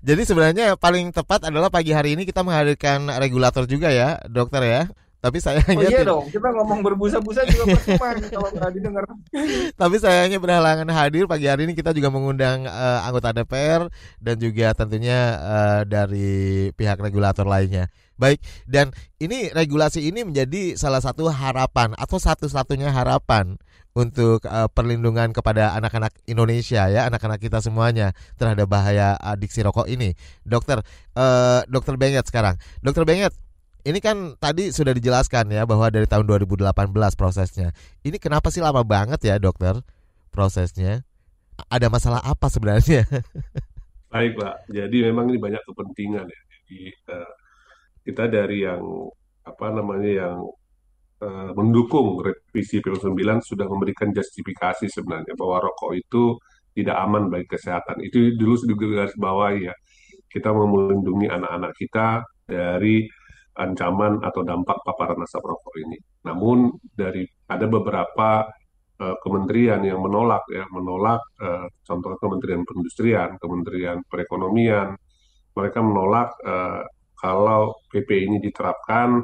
[0.00, 4.82] jadi sebenarnya paling tepat adalah pagi hari ini kita menghadirkan regulator juga ya, dokter ya.
[5.20, 9.04] Tapi sayangnya Oh iya dong, kita ngomong berbusa-busa juga percuma kalau nggak didengar.
[9.76, 14.72] Tapi sayangnya berhalangan hadir pagi hari ini kita juga mengundang uh, anggota DPR dan juga
[14.72, 17.92] tentunya uh, dari pihak regulator lainnya.
[18.16, 23.60] Baik, dan ini regulasi ini menjadi salah satu harapan atau satu-satunya harapan
[23.92, 30.16] untuk uh, perlindungan kepada anak-anak Indonesia ya, anak-anak kita semuanya terhadap bahaya adiksi rokok ini.
[30.44, 30.80] Dokter
[31.16, 32.56] uh, Dokter Benget sekarang.
[32.84, 33.34] Dokter Benget,
[33.84, 36.70] ini kan tadi sudah dijelaskan ya bahwa dari tahun 2018
[37.16, 37.72] prosesnya.
[38.04, 39.80] Ini kenapa sih lama banget ya dokter
[40.28, 41.04] prosesnya?
[41.68, 43.04] Ada masalah apa sebenarnya?
[44.12, 46.40] Baik pak, jadi memang ini banyak kepentingan ya.
[46.50, 46.80] Jadi
[47.14, 47.32] uh,
[48.02, 48.82] kita dari yang
[49.46, 50.36] apa namanya yang
[51.22, 53.14] uh, mendukung revisi PL 9
[53.46, 56.34] sudah memberikan justifikasi sebenarnya bahwa rokok itu
[56.74, 58.02] tidak aman bagi kesehatan.
[58.02, 59.74] Itu dulu sudah garis bawahi ya.
[60.26, 63.06] Kita mau melindungi anak-anak kita dari
[63.60, 65.98] ancaman atau dampak paparan asap rokok ini.
[66.24, 68.48] Namun dari ada beberapa
[69.00, 74.96] uh, kementerian yang menolak ya, menolak uh, contoh Kementerian Perindustrian, Kementerian Perekonomian,
[75.52, 76.82] mereka menolak uh,
[77.20, 79.20] kalau PP ini diterapkan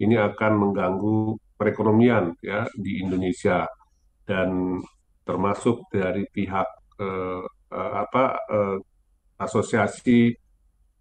[0.00, 3.66] ini akan mengganggu perekonomian ya di Indonesia
[4.24, 4.80] dan
[5.26, 6.68] termasuk dari pihak
[7.02, 8.78] uh, apa uh,
[9.36, 10.32] asosiasi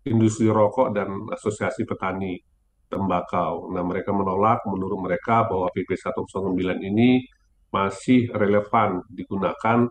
[0.10, 2.36] industri rokok dan asosiasi petani
[2.90, 3.70] tembakau.
[3.72, 7.24] Nah, mereka menolak menurut mereka bahwa PP 109 ini
[7.70, 9.86] masih relevan digunakan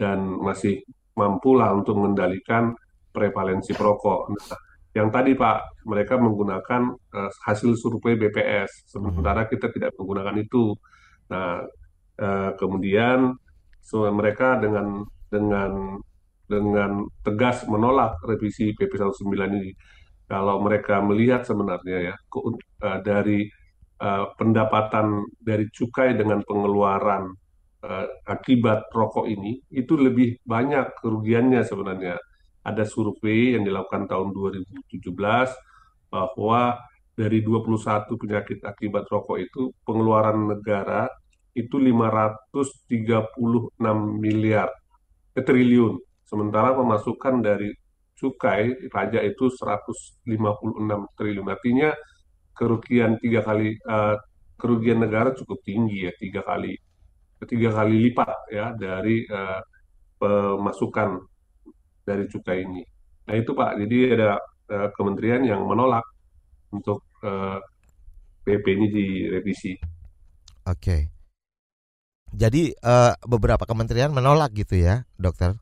[0.00, 0.80] dan masih
[1.12, 2.72] mampulah untuk mengendalikan
[3.12, 4.32] prevalensi perokok.
[4.32, 4.58] Nah,
[4.96, 10.72] yang tadi Pak, mereka menggunakan uh, hasil survei BPS, sementara kita tidak menggunakan itu.
[11.28, 11.60] Nah,
[12.18, 13.36] uh, kemudian
[13.84, 16.00] so, mereka dengan dengan
[16.48, 19.70] dengan tegas menolak revisi PP 109 ini
[20.28, 23.48] kalau mereka melihat sebenarnya ya uh, dari
[24.04, 27.32] uh, pendapatan dari cukai dengan pengeluaran
[27.82, 32.20] uh, akibat rokok ini itu lebih banyak kerugiannya sebenarnya.
[32.60, 35.00] Ada survei yang dilakukan tahun 2017
[36.12, 36.76] bahwa
[37.16, 41.08] dari 21 penyakit akibat rokok itu pengeluaran negara
[41.56, 43.32] itu 536
[44.20, 44.68] miliar
[45.34, 45.96] eh, triliun.
[46.28, 47.72] Sementara pemasukan dari
[48.18, 50.26] cukai pajak itu 156
[51.14, 51.48] triliun.
[51.48, 51.94] Artinya
[52.52, 54.18] kerugian tiga kali uh,
[54.58, 56.74] kerugian negara cukup tinggi ya tiga kali
[57.46, 59.62] tiga kali lipat ya dari uh,
[60.18, 61.22] pemasukan
[62.02, 62.82] dari cukai ini.
[63.30, 64.30] Nah itu Pak, jadi ada
[64.74, 66.02] uh, kementerian yang menolak
[66.74, 67.62] untuk uh,
[68.42, 69.78] PP ini direvisi.
[70.66, 71.12] Oke.
[72.28, 75.56] Jadi uh, beberapa kementerian menolak gitu ya, dokter?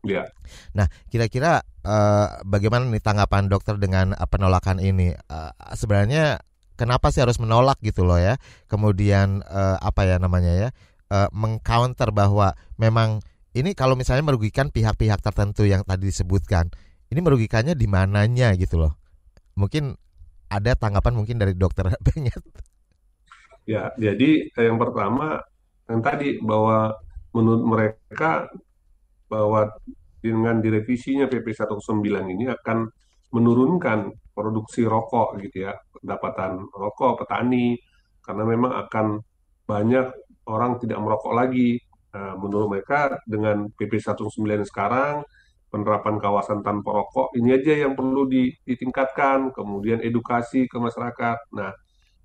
[0.00, 0.32] Ya.
[0.72, 5.12] Nah, kira-kira uh, bagaimana nih tanggapan dokter dengan uh, penolakan ini?
[5.28, 6.40] Uh, sebenarnya
[6.80, 8.40] kenapa sih harus menolak gitu loh ya?
[8.66, 10.68] Kemudian uh, apa ya namanya ya?
[11.10, 13.20] Uh, mengcounter bahwa memang
[13.52, 16.70] ini kalau misalnya merugikan pihak-pihak tertentu yang tadi disebutkan,
[17.10, 18.94] ini merugikannya di mananya gitu loh?
[19.58, 19.98] Mungkin
[20.48, 22.40] ada tanggapan mungkin dari dokter Benyet.
[23.68, 25.44] Ya, jadi yang pertama
[25.90, 26.96] yang tadi bahwa
[27.34, 28.50] menurut mereka
[29.30, 29.70] bahwa
[30.20, 32.90] dengan direvisinya PP 109 ini akan
[33.30, 37.78] menurunkan produksi rokok gitu ya, pendapatan rokok petani
[38.20, 39.22] karena memang akan
[39.64, 40.10] banyak
[40.50, 41.78] orang tidak merokok lagi.
[42.10, 45.22] Nah, menurut mereka dengan PP 109 sekarang
[45.70, 48.26] penerapan kawasan tanpa rokok ini aja yang perlu
[48.66, 51.38] ditingkatkan, kemudian edukasi ke masyarakat.
[51.54, 51.70] Nah,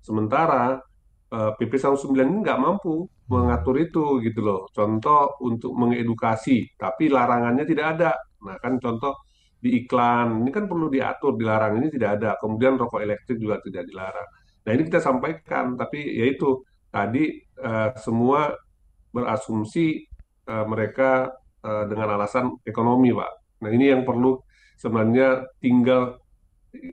[0.02, 0.82] sementara
[1.26, 4.70] PP 109 ini nggak mampu mengatur itu gitu loh.
[4.70, 8.10] Contoh untuk mengedukasi, tapi larangannya tidak ada.
[8.46, 9.26] Nah kan contoh
[9.58, 12.30] di iklan ini kan perlu diatur, dilarang ini tidak ada.
[12.38, 14.28] Kemudian rokok elektrik juga tidak dilarang.
[14.66, 18.54] Nah ini kita sampaikan, tapi yaitu tadi uh, semua
[19.10, 20.06] berasumsi
[20.46, 21.30] uh, mereka
[21.66, 23.32] uh, dengan alasan ekonomi, Pak.
[23.66, 24.38] Nah ini yang perlu
[24.78, 26.20] sebenarnya tinggal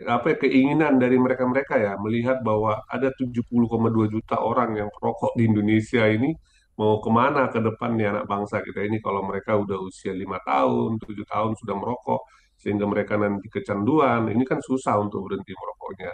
[0.08, 5.44] apa ya, keinginan dari mereka-mereka ya melihat bahwa ada 70,2 juta orang yang perokok di
[5.50, 6.34] Indonesia ini
[6.78, 10.42] mau ke mana ke depan nih anak bangsa kita ini kalau mereka udah usia lima
[10.42, 12.22] tahun, tujuh tahun sudah merokok
[12.58, 16.12] sehingga mereka nanti kecanduan, ini kan susah untuk berhenti merokoknya.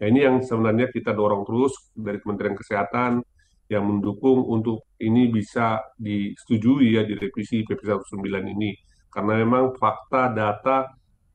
[0.00, 3.20] Nah, ini yang sebenarnya kita dorong terus dari Kementerian Kesehatan
[3.68, 8.72] yang mendukung untuk ini bisa disetujui ya di revisi PP 19 ini
[9.10, 10.90] karena memang fakta data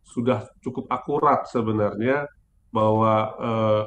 [0.06, 2.30] sudah cukup akurat sebenarnya
[2.70, 3.84] bahwa eh,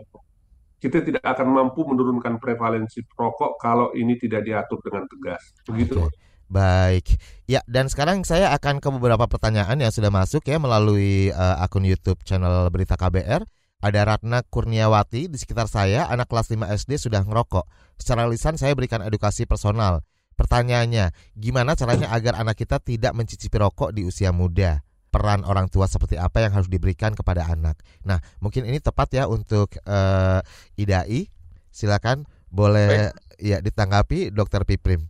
[0.78, 5.42] kita tidak akan mampu menurunkan prevalensi perokok kalau ini tidak diatur dengan tegas.
[5.66, 5.98] Begitu.
[5.98, 6.28] Oke.
[6.48, 11.60] Baik, ya dan sekarang saya akan ke beberapa pertanyaan yang sudah masuk ya melalui uh,
[11.60, 13.44] akun YouTube channel Berita KBR.
[13.78, 17.68] Ada Ratna Kurniawati di sekitar saya, anak kelas 5 SD sudah ngerokok.
[18.00, 20.02] Secara lisan saya berikan edukasi personal.
[20.34, 24.82] Pertanyaannya, gimana caranya agar anak kita tidak mencicipi rokok di usia muda?
[25.08, 27.80] Peran orang tua seperti apa yang harus diberikan kepada anak?
[28.04, 30.44] Nah, mungkin ini tepat ya untuk uh,
[30.76, 31.32] IDAI.
[31.72, 35.06] Silakan boleh ya ditanggapi Dokter Piprim.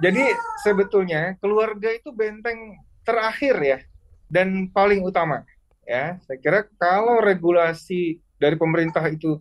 [0.00, 0.26] Jadi
[0.62, 3.78] sebetulnya keluarga itu benteng terakhir ya
[4.26, 5.44] dan paling utama
[5.86, 6.18] ya.
[6.24, 9.38] Saya kira kalau regulasi dari pemerintah itu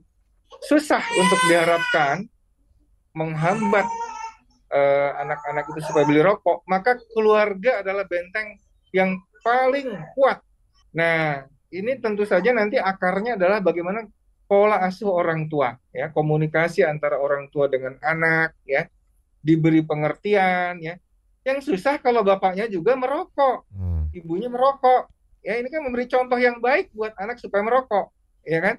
[0.69, 2.29] susah untuk diharapkan
[3.17, 3.85] menghambat
[4.73, 8.57] eh, anak-anak uh, itu supaya beli rokok, maka keluarga adalah benteng
[8.93, 10.39] yang paling kuat.
[10.95, 14.07] Nah, ini tentu saja nanti akarnya adalah bagaimana
[14.47, 18.87] pola asuh orang tua, ya, komunikasi antara orang tua dengan anak, ya,
[19.43, 20.95] diberi pengertian ya.
[21.43, 24.15] Yang susah kalau bapaknya juga merokok, hmm.
[24.15, 25.11] ibunya merokok.
[25.43, 28.15] Ya ini kan memberi contoh yang baik buat anak supaya merokok,
[28.47, 28.75] ya kan?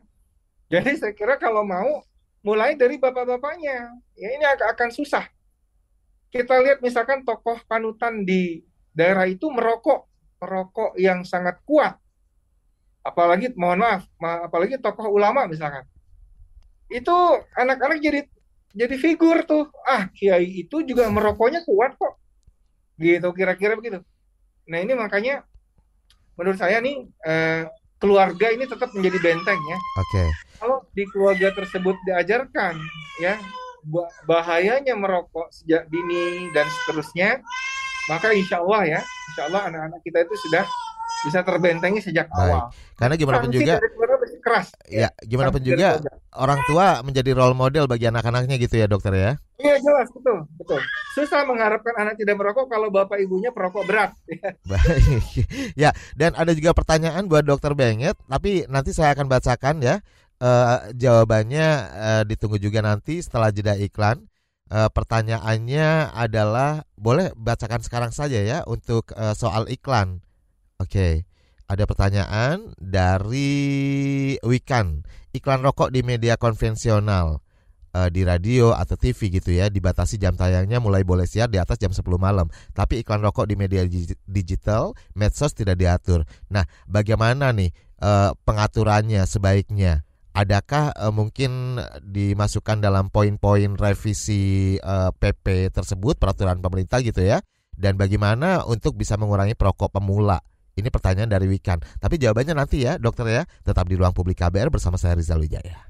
[0.72, 2.00] Jadi saya kira kalau mau
[2.40, 5.29] mulai dari bapak-bapaknya, ya ini akan, akan susah.
[6.33, 8.64] Kita lihat misalkan tokoh panutan di
[8.96, 10.09] daerah itu merokok,
[10.45, 11.97] merokok yang sangat kuat.
[13.01, 15.89] Apalagi mohon maaf, apalagi tokoh ulama misalkan.
[16.93, 17.13] Itu
[17.57, 18.21] anak-anak jadi
[18.75, 22.19] jadi figur tuh ah kiai itu juga merokoknya kuat kok
[22.99, 24.03] gitu kira-kira begitu
[24.67, 25.47] nah ini makanya
[26.35, 27.71] menurut saya nih eh,
[28.03, 30.29] keluarga ini tetap menjadi benteng ya oke okay.
[30.59, 32.75] kalau di keluarga tersebut diajarkan
[33.23, 33.39] ya
[34.27, 37.45] bahayanya merokok sejak dini dan seterusnya
[38.11, 39.01] maka insya Allah ya
[39.33, 40.64] insya Allah anak-anak kita itu sudah
[41.25, 42.38] bisa terbentengi sejak Baik.
[42.53, 42.62] awal
[43.01, 43.75] karena gimana pun juga
[44.45, 44.69] keras.
[44.85, 45.97] Ya, gimana pun juga
[46.37, 49.33] orang tua menjadi role model bagi anak-anaknya gitu ya dokter ya?
[49.57, 50.81] Iya jelas betul betul.
[51.17, 54.12] Susah mengharapkan anak tidak merokok kalau bapak ibunya perokok berat.
[54.71, 55.49] Baik.
[55.73, 59.97] ya dan ada juga pertanyaan buat dokter Benget, tapi nanti saya akan bacakan ya.
[60.45, 64.29] Uh, jawabannya uh, ditunggu juga nanti setelah jeda iklan.
[64.72, 70.24] Uh, pertanyaannya adalah boleh bacakan sekarang saja ya untuk uh, soal iklan.
[70.81, 71.29] Oke.
[71.64, 75.05] Ada pertanyaan dari Wikan.
[75.33, 77.44] Iklan rokok di media konvensional
[77.94, 81.79] uh, di radio atau TV gitu ya dibatasi jam tayangnya mulai boleh siar di atas
[81.79, 82.50] jam 10 malam.
[82.74, 83.87] Tapi iklan rokok di media
[84.27, 86.27] digital, medsos tidak diatur.
[86.50, 87.70] Nah, bagaimana nih
[88.03, 90.03] uh, pengaturannya sebaiknya?
[90.35, 97.38] Adakah uh, mungkin dimasukkan dalam poin-poin revisi uh, PP tersebut peraturan pemerintah gitu ya?
[97.70, 100.42] Dan bagaimana untuk bisa mengurangi perokok pemula?
[100.75, 101.79] Ini pertanyaan dari Wikan.
[102.03, 103.42] Tapi jawabannya nanti ya, dokter ya.
[103.62, 105.87] Tetap di ruang publik KBR bersama saya Rizal Wijaya.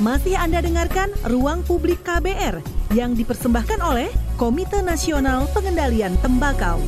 [0.00, 2.64] Masih Anda dengarkan Ruang Publik KBR
[2.96, 4.08] yang dipersembahkan oleh
[4.40, 6.80] Komite Nasional Pengendalian Tembakau.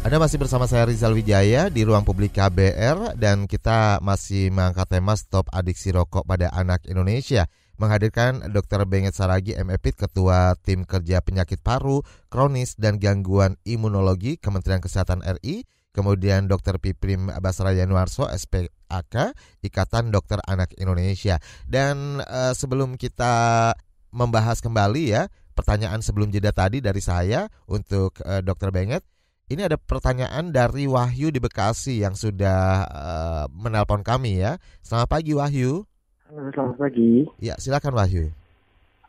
[0.00, 5.12] Anda masih bersama saya Rizal Wijaya di ruang publik KBR dan kita masih mengangkat tema
[5.12, 7.44] stop adiksi rokok pada anak Indonesia
[7.76, 8.88] menghadirkan Dr.
[8.88, 12.00] Benget Saragi MEPIT Ketua Tim Kerja Penyakit Paru,
[12.32, 16.80] Kronis dan Gangguan Imunologi Kementerian Kesehatan RI, kemudian Dr.
[16.80, 21.36] Piprim Basra Yanuarso SPAK Ikatan Dokter Anak Indonesia.
[21.68, 23.76] Dan uh, sebelum kita
[24.16, 28.72] membahas kembali ya pertanyaan sebelum jeda tadi dari saya untuk uh, Dr.
[28.72, 29.04] Benget
[29.50, 34.62] ini ada pertanyaan dari Wahyu di Bekasi yang sudah uh, menelpon kami ya.
[34.78, 35.82] Selamat pagi Wahyu.
[36.30, 37.26] Halo, selamat pagi.
[37.42, 38.30] Ya, silakan Wahyu.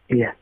[0.10, 0.34] Iya,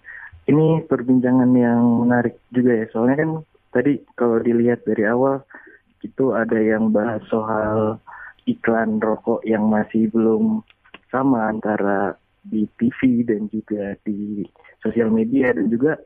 [0.48, 2.86] ini perbincangan yang menarik juga ya.
[2.96, 3.32] Soalnya kan
[3.76, 5.44] tadi kalau dilihat dari awal
[6.00, 8.00] itu ada yang bahas soal
[8.48, 10.64] iklan rokok yang masih belum
[11.12, 12.16] sama antara
[12.48, 14.48] di TV dan juga di
[14.80, 16.00] sosial media dan juga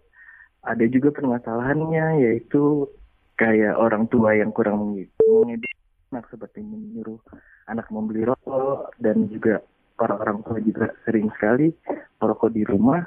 [0.66, 2.90] ada juga permasalahannya yaitu
[3.38, 5.82] kayak orang tua yang kurang mengedukasi
[6.14, 7.18] anak seperti menyuruh
[7.66, 9.66] anak membeli rokok dan juga
[9.98, 11.74] para orang tua juga sering sekali
[12.22, 13.02] merokok di rumah,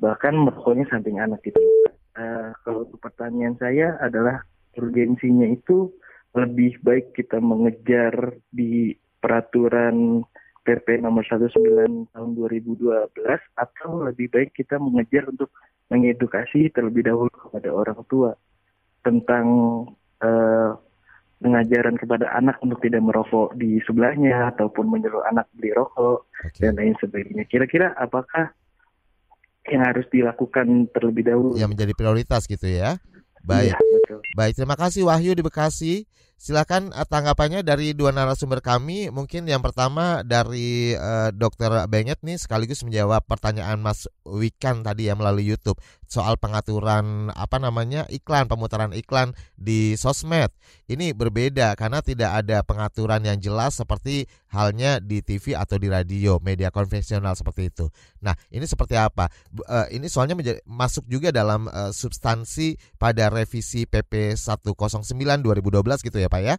[0.00, 1.60] bahkan merokoknya samping anak itu.
[2.16, 4.40] Uh, kalau pertanyaan saya adalah
[4.80, 5.92] urgensinya itu
[6.32, 10.24] lebih baik kita mengejar di peraturan
[10.64, 13.12] PP nomor 19 tahun 2012
[13.56, 15.52] atau lebih baik kita mengejar untuk
[15.92, 18.32] mengedukasi terlebih dahulu kepada orang tua
[19.06, 19.46] tentang
[20.18, 20.74] uh,
[21.38, 26.66] pengajaran kepada anak untuk tidak merokok di sebelahnya ataupun menyuruh anak beli rokok okay.
[26.66, 27.44] dan lain sebagainya.
[27.46, 28.50] Kira-kira apakah
[29.68, 31.54] yang harus dilakukan terlebih dahulu?
[31.54, 32.98] Yang menjadi prioritas gitu ya.
[33.46, 33.74] Baik.
[33.74, 34.20] Ya, betul.
[34.34, 35.94] Baik, terima kasih Wahyu di Bekasi.
[36.36, 39.08] Silakan uh, tanggapannya dari dua narasumber kami.
[39.08, 45.16] Mungkin yang pertama dari uh, Dokter Benget nih sekaligus menjawab pertanyaan Mas Wikan tadi ya
[45.16, 50.52] melalui YouTube soal pengaturan apa namanya iklan pemutaran iklan di sosmed.
[50.84, 56.36] Ini berbeda karena tidak ada pengaturan yang jelas seperti halnya di TV atau di radio
[56.44, 57.88] media konvensional seperti itu.
[58.20, 59.32] Nah ini seperti apa?
[59.64, 64.76] Uh, ini soalnya menjadi, masuk juga dalam uh, substansi pada revisi PP 109
[65.16, 66.54] 2012 gitu ya ya Pak ya.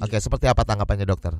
[0.00, 1.36] Oke, seperti apa tanggapannya dokter?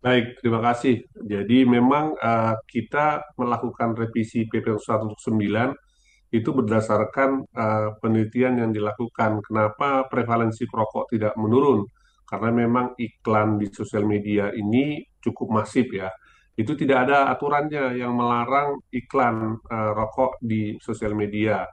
[0.00, 1.04] Baik, terima kasih.
[1.24, 5.20] Jadi memang uh, kita melakukan revisi PP 109
[6.28, 9.40] itu berdasarkan uh, penelitian yang dilakukan.
[9.40, 11.88] Kenapa prevalensi perokok tidak menurun?
[12.28, 16.12] Karena memang iklan di sosial media ini cukup masif ya.
[16.52, 21.64] Itu tidak ada aturannya yang melarang iklan uh, rokok di sosial media.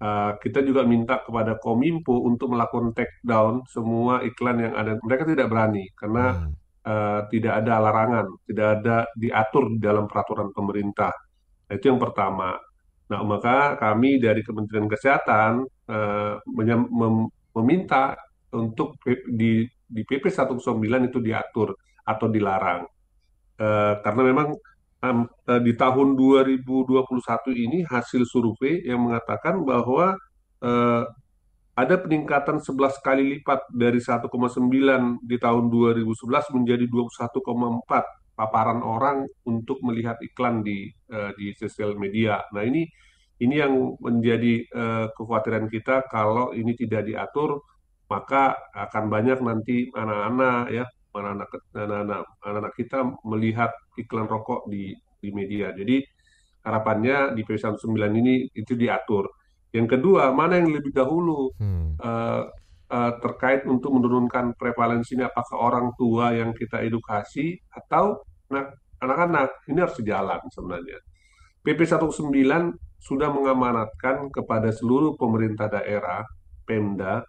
[0.00, 4.96] Uh, kita juga minta kepada Kominfo untuk melakukan take down semua iklan yang ada.
[4.96, 6.52] Mereka tidak berani karena hmm.
[6.88, 11.12] uh, tidak ada larangan, tidak ada diatur di dalam peraturan pemerintah.
[11.68, 12.56] Nah, itu yang pertama.
[13.10, 18.14] Nah, maka kami dari Kementerian Kesehatan uh, mem meminta
[18.54, 18.94] untuk
[19.26, 20.78] di, di PP 19
[21.10, 21.74] itu diatur
[22.06, 22.86] atau dilarang.
[23.58, 24.48] Uh, karena memang
[25.02, 25.26] um,
[25.66, 26.62] di tahun 2021
[27.58, 30.14] ini hasil survei yang mengatakan bahwa
[30.62, 31.04] uh,
[31.74, 34.30] ada peningkatan 11 kali lipat dari 1,9
[35.24, 42.40] di tahun 2011 menjadi 21,4 paparan orang untuk melihat iklan di uh, di sosial media.
[42.56, 42.88] Nah ini
[43.44, 47.60] ini yang menjadi uh, kekhawatiran kita kalau ini tidak diatur
[48.08, 52.98] maka akan banyak nanti anak-anak ya anak-anak anak-anak anak kita
[53.28, 55.76] melihat iklan rokok di di media.
[55.76, 56.00] Jadi
[56.64, 59.28] harapannya di P19 ini itu diatur.
[59.70, 62.00] Yang kedua, mana yang lebih dahulu hmm.
[62.02, 62.42] uh,
[62.90, 68.18] uh, terkait untuk menurunkan prevalensi ini apakah orang tua yang kita edukasi atau
[69.00, 70.98] anak-anak ini harus sejalan sebenarnya.
[71.60, 76.24] PP 19 sudah mengamanatkan kepada seluruh pemerintah daerah,
[76.64, 77.24] Pemda,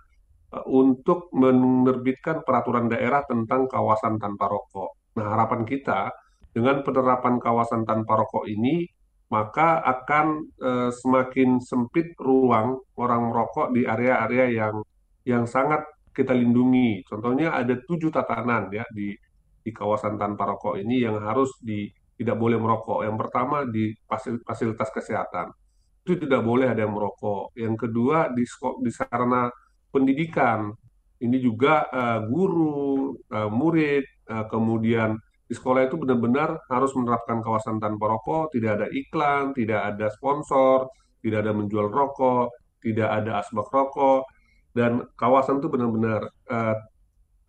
[0.52, 5.16] Eh, untuk menerbitkan peraturan daerah tentang kawasan tanpa rokok.
[5.16, 6.12] Nah, harapan kita
[6.52, 8.84] dengan penerapan kawasan tanpa rokok ini
[9.32, 14.76] maka akan e, semakin sempit ruang orang merokok di area-area yang
[15.24, 17.00] yang sangat kita lindungi.
[17.08, 19.16] Contohnya ada tujuh tatanan ya di
[19.62, 23.06] di kawasan tanpa rokok ini yang harus di tidak boleh merokok.
[23.06, 23.94] Yang pertama di
[24.46, 25.50] fasilitas kesehatan
[26.06, 27.54] itu tidak boleh ada yang merokok.
[27.58, 28.44] Yang kedua di
[28.82, 29.50] di sarana
[29.94, 30.74] pendidikan.
[31.22, 35.14] Ini juga uh, guru, uh, murid, uh, kemudian
[35.46, 40.90] di sekolah itu benar-benar harus menerapkan kawasan tanpa rokok, tidak ada iklan, tidak ada sponsor,
[41.22, 42.50] tidak ada menjual rokok,
[42.82, 44.26] tidak ada asbak rokok,
[44.74, 46.76] dan kawasan itu benar-benar uh,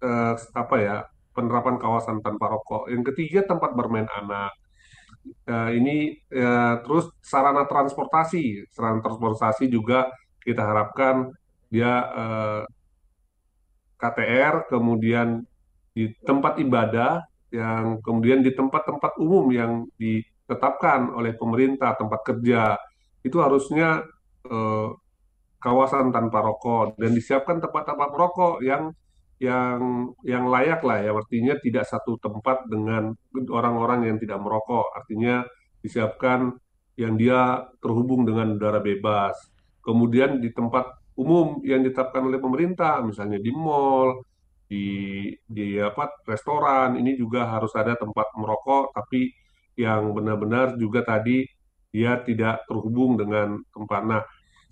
[0.03, 0.97] uh, apa ya
[1.33, 2.93] penerapan kawasan tanpa rokok.
[2.93, 4.53] Yang ketiga tempat bermain anak.
[5.47, 10.11] Uh, ini uh, terus sarana transportasi, sarana transportasi juga
[10.43, 11.31] kita harapkan
[11.73, 12.63] dia eh,
[13.97, 15.41] KTR, kemudian
[15.97, 22.77] di tempat ibadah, yang kemudian di tempat-tempat umum yang ditetapkan oleh pemerintah, tempat kerja,
[23.25, 24.05] itu harusnya
[24.45, 24.89] eh,
[25.63, 28.91] kawasan tanpa rokok dan disiapkan tempat-tempat rokok yang
[29.43, 31.11] yang yang layak lah ya.
[31.11, 33.11] Artinya tidak satu tempat dengan
[33.51, 34.95] orang-orang yang tidak merokok.
[34.95, 35.43] Artinya
[35.83, 36.55] disiapkan
[36.95, 39.35] yang dia terhubung dengan udara bebas.
[39.83, 40.87] Kemudian di tempat
[41.19, 44.23] umum yang ditetapkan oleh pemerintah, misalnya di mall,
[44.71, 44.87] di
[45.43, 49.29] di apa restoran, ini juga harus ada tempat merokok, tapi
[49.77, 51.45] yang benar-benar juga tadi
[51.93, 54.03] dia tidak terhubung dengan tempat.
[54.07, 54.23] Nah,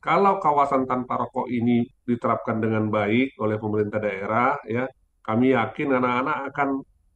[0.01, 4.88] kalau kawasan tanpa rokok ini diterapkan dengan baik oleh pemerintah daerah, ya
[5.20, 6.68] kami yakin anak-anak akan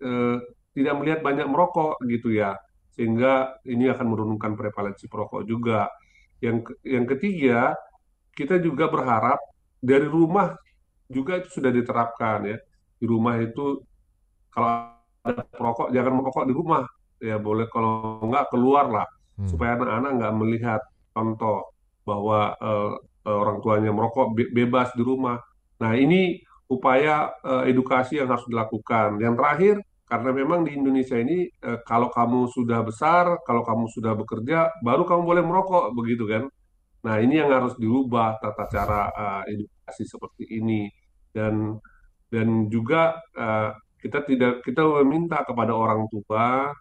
[0.05, 0.37] eh,
[0.77, 2.53] tidak melihat banyak merokok gitu ya,
[2.93, 5.89] sehingga ini akan menurunkan prevalensi perokok juga.
[6.45, 7.73] Yang yang ketiga,
[8.37, 9.41] kita juga berharap
[9.81, 10.53] dari rumah
[11.09, 12.59] juga itu sudah diterapkan ya.
[13.01, 13.81] Di rumah itu
[14.53, 14.93] kalau
[15.25, 16.85] ada perokok jangan merokok di rumah.
[17.23, 19.09] Ya boleh kalau enggak keluar lah
[19.41, 19.49] hmm.
[19.49, 20.81] supaya anak-anak nggak melihat
[21.15, 21.74] contoh
[22.05, 22.95] bahwa uh,
[23.25, 25.41] orang tuanya merokok be bebas di rumah.
[25.81, 26.39] Nah, ini
[26.69, 29.21] upaya uh, edukasi yang harus dilakukan.
[29.21, 34.13] Yang terakhir karena memang di Indonesia ini eh, kalau kamu sudah besar, kalau kamu sudah
[34.13, 36.45] bekerja, baru kamu boleh merokok begitu kan.
[37.09, 40.89] Nah, ini yang harus dirubah tata cara uh, edukasi seperti ini
[41.37, 41.77] dan
[42.33, 46.73] dan juga uh, kita tidak kita meminta kepada orang tua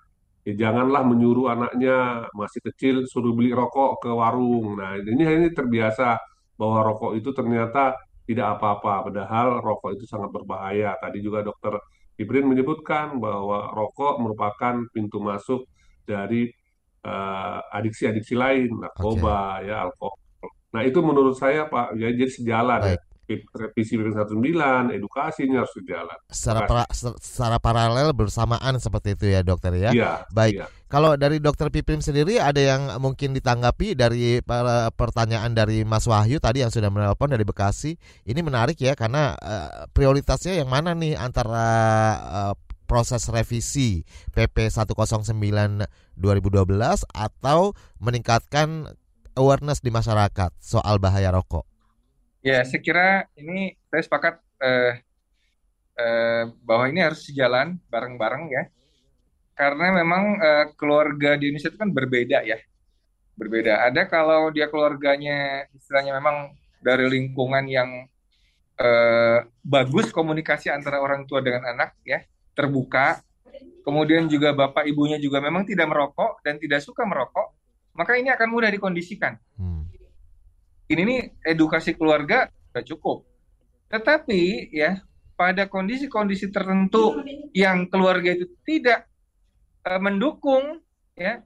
[0.44, 4.80] ya janganlah menyuruh anaknya masih kecil suruh beli rokok ke warung.
[4.80, 6.20] Nah, ini ini terbiasa
[6.60, 10.96] bahwa rokok itu ternyata tidak apa-apa, padahal rokok itu sangat berbahaya.
[11.00, 11.76] Tadi juga dokter
[12.14, 15.66] Ibrin menyebutkan bahwa rokok merupakan pintu masuk
[16.06, 16.46] dari
[17.04, 19.68] uh, adiksi-adiksi lain, narkoba, okay.
[19.72, 20.20] ya alkohol.
[20.74, 22.98] Nah itu menurut saya Pak, ya jadi sejalan ya.
[23.30, 26.18] Revisi PP 19, edukasinya harus sejalan.
[26.28, 29.96] Secara, para, secara paralel bersamaan seperti itu ya dokter ya.
[29.96, 30.28] Iya.
[30.36, 30.54] Baik.
[30.60, 30.68] iya.
[30.92, 36.38] Kalau dari dokter Pipim sendiri ada yang mungkin ditanggapi dari para pertanyaan dari Mas Wahyu
[36.38, 37.98] tadi yang sudah menelpon dari Bekasi.
[38.30, 41.66] Ini menarik ya karena uh, prioritasnya yang mana nih antara
[42.22, 42.54] uh,
[42.86, 44.06] proses revisi
[44.38, 46.70] PP 109 2012
[47.10, 48.94] atau meningkatkan
[49.34, 51.73] awareness di masyarakat soal bahaya rokok?
[52.44, 53.08] Ya, saya kira
[53.40, 55.00] ini saya sepakat eh,
[55.96, 58.64] eh, bahwa ini harus sejalan bareng-bareng ya.
[59.56, 62.60] Karena memang eh, keluarga di Indonesia itu kan berbeda ya.
[63.40, 63.88] Berbeda.
[63.88, 66.52] Ada kalau dia keluarganya istilahnya memang
[66.84, 68.12] dari lingkungan yang
[68.76, 72.28] eh, bagus komunikasi antara orang tua dengan anak ya,
[72.60, 73.24] terbuka.
[73.88, 77.56] Kemudian juga bapak ibunya juga memang tidak merokok dan tidak suka merokok,
[77.96, 79.40] maka ini akan mudah dikondisikan.
[79.56, 79.84] Hmm
[80.92, 83.18] ini nih edukasi keluarga sudah cukup.
[83.88, 85.00] Tetapi ya
[85.34, 87.22] pada kondisi-kondisi tertentu
[87.54, 89.10] yang keluarga itu tidak
[89.86, 90.82] uh, mendukung
[91.14, 91.42] ya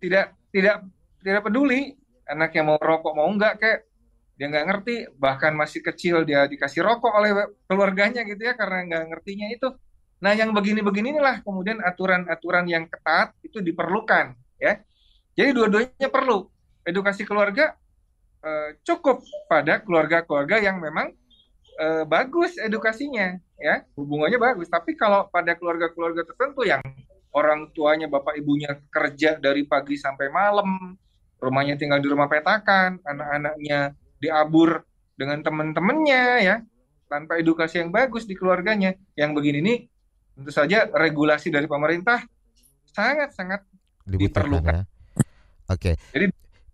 [0.00, 0.84] tidak tidak
[1.20, 1.94] tidak peduli
[2.30, 3.80] anak yang mau rokok mau enggak kayak
[4.40, 9.04] dia nggak ngerti bahkan masih kecil dia dikasih rokok oleh keluarganya gitu ya karena nggak
[9.12, 9.68] ngertinya itu.
[10.20, 14.80] Nah yang begini-begini inilah kemudian aturan-aturan yang ketat itu diperlukan ya.
[15.36, 16.48] Jadi dua-duanya perlu.
[16.80, 17.76] Edukasi keluarga
[18.44, 21.12] uh, cukup pada keluarga-keluarga yang memang
[21.80, 26.80] uh, bagus edukasinya ya hubungannya bagus tapi kalau pada keluarga-keluarga tertentu yang
[27.30, 30.96] orang tuanya bapak ibunya kerja dari pagi sampai malam
[31.40, 34.84] rumahnya tinggal di rumah petakan anak-anaknya diabur
[35.16, 36.56] dengan teman-temannya ya
[37.08, 39.78] tanpa edukasi yang bagus di keluarganya yang begini nih
[40.36, 42.24] tentu saja regulasi dari pemerintah
[42.96, 43.60] sangat-sangat
[44.08, 44.82] diperlukan.
[44.82, 44.84] Ya?
[45.70, 45.94] Oke.
[46.10, 46.26] Jadi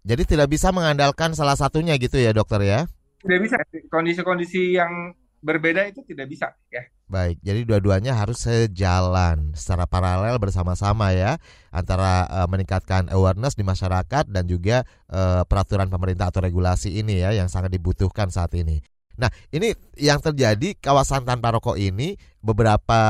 [0.06, 2.86] jadi tidak bisa mengandalkan salah satunya gitu ya dokter ya?
[3.26, 3.58] Tidak bisa.
[3.90, 5.10] Kondisi-kondisi yang
[5.42, 6.86] berbeda itu tidak bisa ya.
[7.06, 11.38] Baik, jadi dua-duanya harus sejalan secara paralel bersama-sama ya
[11.70, 17.30] antara uh, meningkatkan awareness di masyarakat dan juga uh, peraturan pemerintah atau regulasi ini ya
[17.30, 18.82] yang sangat dibutuhkan saat ini.
[19.16, 23.00] Nah, ini yang terjadi kawasan tanpa rokok ini beberapa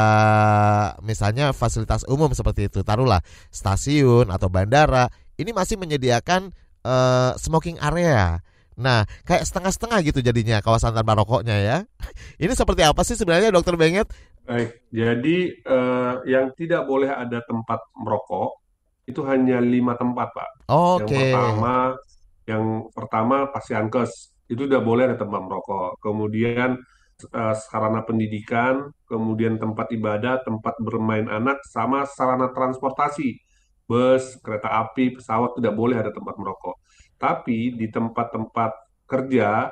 [1.03, 6.55] misalnya fasilitas umum seperti itu, taruhlah stasiun atau bandara, ini masih menyediakan
[6.87, 8.39] uh, smoking area.
[8.77, 11.79] Nah, kayak setengah-setengah gitu jadinya kawasan tanpa rokoknya ya.
[12.43, 14.07] Ini seperti apa sih sebenarnya Dokter Benget?
[14.47, 18.63] Baik, jadi uh, yang tidak boleh ada tempat merokok
[19.11, 20.71] itu hanya lima tempat, Pak.
[20.71, 21.19] Oh, yang okay.
[21.35, 21.75] pertama,
[22.47, 22.65] yang
[22.95, 25.99] pertama pasiankes itu tidak boleh ada tempat merokok.
[25.99, 26.79] Kemudian
[27.35, 33.46] uh, sarana pendidikan, kemudian tempat ibadah, tempat bermain anak, sama sarana transportasi
[33.87, 36.77] bus, kereta api, pesawat tidak boleh ada tempat merokok.
[37.17, 38.73] Tapi di tempat-tempat
[39.07, 39.71] kerja,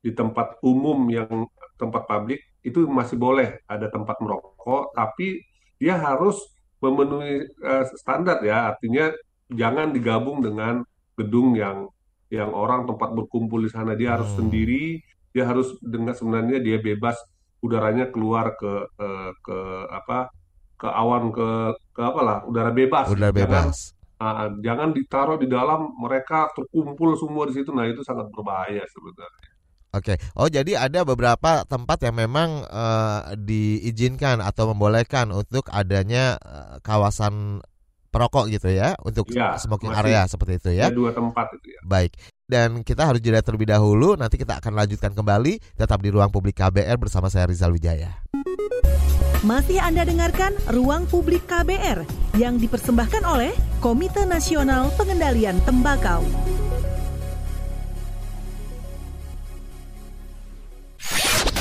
[0.00, 5.42] di tempat umum yang tempat publik itu masih boleh ada tempat merokok, tapi
[5.76, 6.38] dia harus
[6.82, 9.12] memenuhi uh, standar ya, artinya
[9.50, 10.82] jangan digabung dengan
[11.14, 11.86] gedung yang
[12.26, 14.38] yang orang tempat berkumpul di sana dia harus hmm.
[14.42, 14.98] sendiri,
[15.30, 17.14] dia harus dengan sebenarnya dia bebas
[17.62, 19.58] udaranya keluar ke uh, ke
[19.90, 20.30] apa
[20.76, 21.48] ke awan ke
[21.96, 27.16] ke apa lah udara bebas udara bebas jangan, uh, jangan ditaruh di dalam mereka terkumpul
[27.16, 29.56] semua di situ nah itu sangat berbahaya sebenarnya
[29.96, 36.76] Oke, oh jadi ada beberapa tempat yang memang uh, diizinkan atau membolehkan untuk adanya uh,
[36.84, 37.64] kawasan
[38.12, 40.92] perokok gitu ya, untuk ya, smoking area seperti itu ya.
[40.92, 41.80] Ada dua tempat itu ya.
[41.80, 42.12] Baik,
[42.44, 44.20] dan kita harus jeda terlebih dahulu.
[44.20, 48.20] Nanti kita akan lanjutkan kembali tetap di ruang publik KBR bersama saya Rizal Wijaya.
[49.46, 52.02] Masih Anda dengarkan Ruang Publik KBR
[52.34, 56.26] yang dipersembahkan oleh Komite Nasional Pengendalian Tembakau.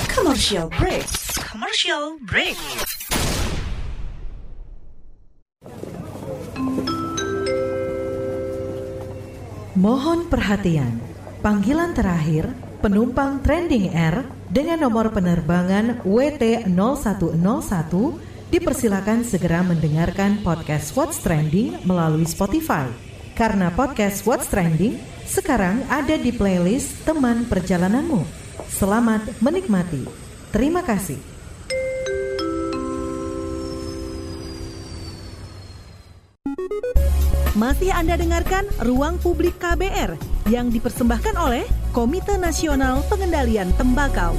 [0.10, 1.06] Commercial break.
[1.46, 2.58] Commercial break.
[9.78, 10.98] Mohon perhatian.
[11.46, 12.50] Panggilan terakhir
[12.82, 14.26] penumpang Trending Air
[14.56, 17.92] dengan nomor penerbangan WT0101
[18.56, 22.88] dipersilakan segera mendengarkan podcast What's Trending melalui Spotify.
[23.36, 24.96] Karena podcast What's Trending
[25.28, 28.24] sekarang ada di playlist teman perjalananmu.
[28.72, 30.08] Selamat menikmati.
[30.56, 31.20] Terima kasih.
[37.60, 40.16] Masih Anda dengarkan Ruang Publik KBR
[40.48, 44.36] yang dipersembahkan oleh Komite Nasional Pengendalian Tembakau.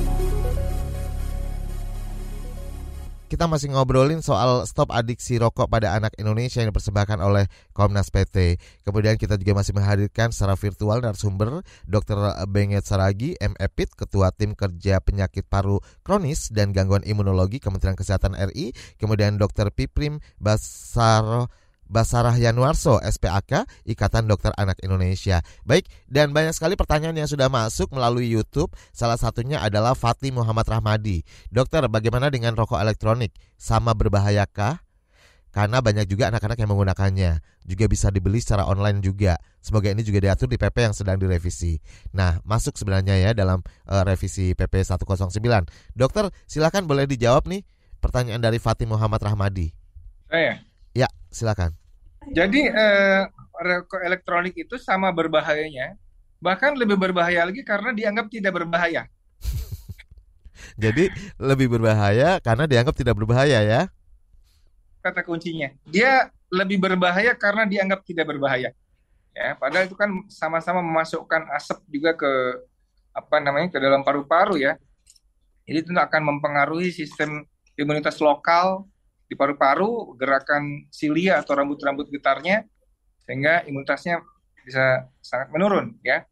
[3.33, 8.61] Kita masih ngobrolin soal stop adiksi rokok pada anak Indonesia yang dipersembahkan oleh Komnas PT.
[8.85, 12.45] Kemudian kita juga masih menghadirkan secara virtual narasumber Dr.
[12.45, 18.77] Benget Saragi, MEPIT, Ketua Tim Kerja Penyakit Paru Kronis dan Gangguan Imunologi Kementerian Kesehatan RI.
[19.01, 19.73] Kemudian Dr.
[19.73, 21.49] Piprim Basaro
[21.87, 25.41] Basarah Yanuarso, SPAK, Ikatan Dokter Anak Indonesia.
[25.63, 28.75] Baik, dan banyak sekali pertanyaan yang sudah masuk melalui YouTube.
[28.91, 31.23] Salah satunya adalah Fatih Muhammad Rahmadi.
[31.49, 33.35] Dokter, bagaimana dengan rokok elektronik?
[33.55, 34.87] Sama berbahayakah?
[35.57, 37.41] Karena banyak juga anak-anak yang menggunakannya.
[37.65, 39.41] Juga bisa dibeli secara online juga.
[39.65, 41.81] Semoga ini juga diatur di PP yang sedang direvisi.
[42.13, 45.33] Nah, masuk sebenarnya ya dalam uh, revisi PP 109.
[45.97, 47.65] Dokter, silakan boleh dijawab nih
[48.05, 49.73] pertanyaan dari Fatih Muhammad Rahmadi.
[50.29, 50.61] Ya,
[51.37, 51.77] silakan.
[52.33, 53.23] Jadi eh,
[53.53, 55.95] rokok elektronik itu sama berbahayanya,
[56.41, 59.05] bahkan lebih berbahaya lagi karena dianggap tidak berbahaya.
[60.83, 63.83] Jadi lebih berbahaya karena dianggap tidak berbahaya ya?
[65.05, 68.73] Kata kuncinya, dia lebih berbahaya karena dianggap tidak berbahaya.
[69.37, 72.33] Ya, padahal itu kan sama-sama memasukkan asap juga ke
[73.13, 74.81] apa namanya ke dalam paru-paru ya.
[75.69, 77.45] Jadi itu akan mempengaruhi sistem
[77.77, 78.89] imunitas lokal
[79.27, 82.63] di paru-paru, gerakan silia atau rambut-rambut getarnya,
[83.27, 84.23] sehingga imunitasnya
[84.63, 86.23] bisa sangat menurun ya.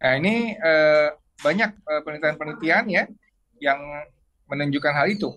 [0.00, 1.08] Nah ini eh,
[1.40, 3.04] banyak eh, penelitian-penelitian ya
[3.60, 3.80] yang
[4.48, 5.32] menunjukkan hal itu.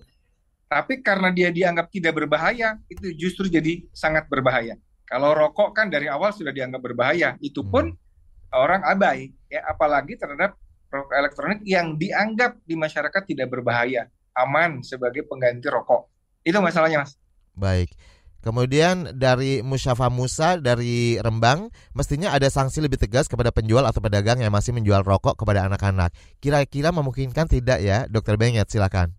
[0.71, 4.79] Tapi karena dia dianggap tidak berbahaya, itu justru jadi sangat berbahaya.
[5.03, 8.55] Kalau rokok kan dari awal sudah dianggap berbahaya, itu pun hmm.
[8.55, 10.55] orang abai ya, apalagi terhadap
[10.87, 16.07] rokok elektronik yang dianggap di masyarakat tidak berbahaya, aman sebagai pengganti rokok.
[16.41, 17.13] Itu masalahnya, Mas.
[17.53, 17.93] Baik.
[18.41, 24.41] Kemudian dari Musyafa Musa dari Rembang, mestinya ada sanksi lebih tegas kepada penjual atau pedagang
[24.41, 26.09] yang masih menjual rokok kepada anak-anak.
[26.41, 28.65] Kira-kira memungkinkan tidak ya, Dokter Benget?
[28.65, 29.13] Silakan.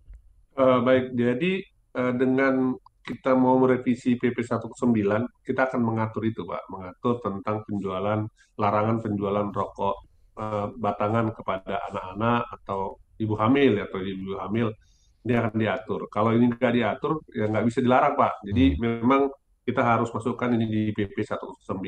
[0.59, 1.63] Uh, baik, jadi
[1.95, 2.75] uh, dengan
[3.07, 4.83] kita mau merevisi PP 19,
[5.47, 8.27] kita akan mengatur itu, Pak, mengatur tentang penjualan
[8.59, 9.95] larangan penjualan rokok
[10.35, 14.67] uh, batangan kepada anak-anak atau ibu hamil atau ibu hamil
[15.23, 16.01] ini akan diatur.
[16.11, 18.43] Kalau ini nggak diatur, ya nggak bisa dilarang, Pak.
[18.43, 18.79] Jadi hmm.
[18.79, 19.21] memang
[19.63, 21.79] kita harus masukkan ini di PP 19.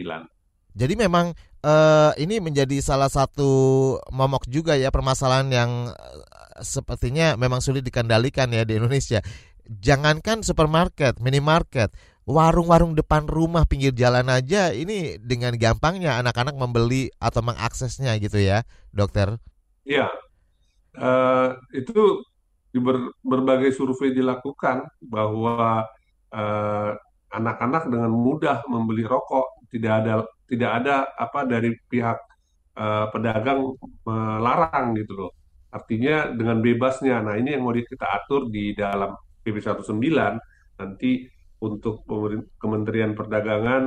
[0.76, 1.32] Jadi memang
[1.64, 6.20] uh, ini menjadi salah satu momok juga ya permasalahan yang uh,
[6.60, 9.24] sepertinya memang sulit dikendalikan ya di Indonesia.
[9.66, 11.96] Jangankan supermarket, minimarket,
[12.28, 18.62] warung-warung depan rumah pinggir jalan aja ini dengan gampangnya anak-anak membeli atau mengaksesnya gitu ya,
[18.94, 19.42] dokter.
[19.88, 20.10] Iya,
[21.02, 22.22] uh, itu
[22.76, 25.88] di ber, berbagai survei dilakukan bahwa
[26.36, 26.92] eh,
[27.32, 30.14] anak-anak dengan mudah membeli rokok tidak ada
[30.48, 32.18] tidak ada apa dari pihak
[32.78, 35.32] uh, pedagang melarang gitu loh.
[35.74, 37.20] Artinya dengan bebasnya.
[37.20, 39.12] Nah, ini yang mau kita atur di dalam
[39.44, 40.00] PP 19
[40.80, 41.28] nanti
[41.66, 42.06] untuk
[42.62, 43.84] Kementerian Perdagangan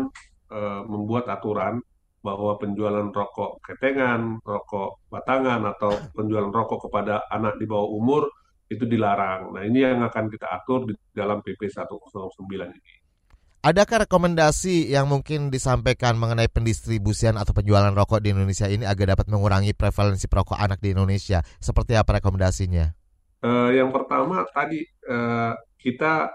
[0.51, 1.79] uh, membuat aturan
[2.19, 8.27] bahwa penjualan rokok ketengan, rokok batangan atau penjualan rokok kepada anak di bawah umur
[8.69, 9.57] itu dilarang.
[9.57, 12.95] Nah, ini yang akan kita atur di dalam PP 109 ini.
[13.59, 19.27] Adakah rekomendasi yang mungkin disampaikan mengenai pendistribusian atau penjualan rokok di Indonesia ini agar dapat
[19.27, 21.43] mengurangi prevalensi perokok anak di Indonesia?
[21.59, 22.87] Seperti apa rekomendasinya?
[23.43, 26.31] Uh, yang pertama tadi uh, kita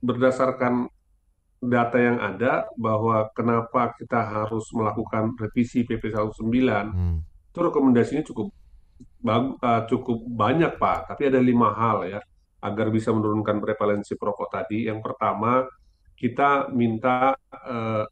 [0.00, 0.88] berdasarkan
[1.60, 7.18] data yang ada bahwa kenapa kita harus melakukan revisi PP 109 hmm.
[7.52, 8.48] itu rekomendasinya cukup
[9.26, 12.20] uh, cukup banyak Pak, tapi ada lima hal ya
[12.60, 14.84] agar bisa menurunkan prevalensi perokok tadi.
[14.84, 15.64] Yang pertama,
[16.16, 18.04] kita minta uh,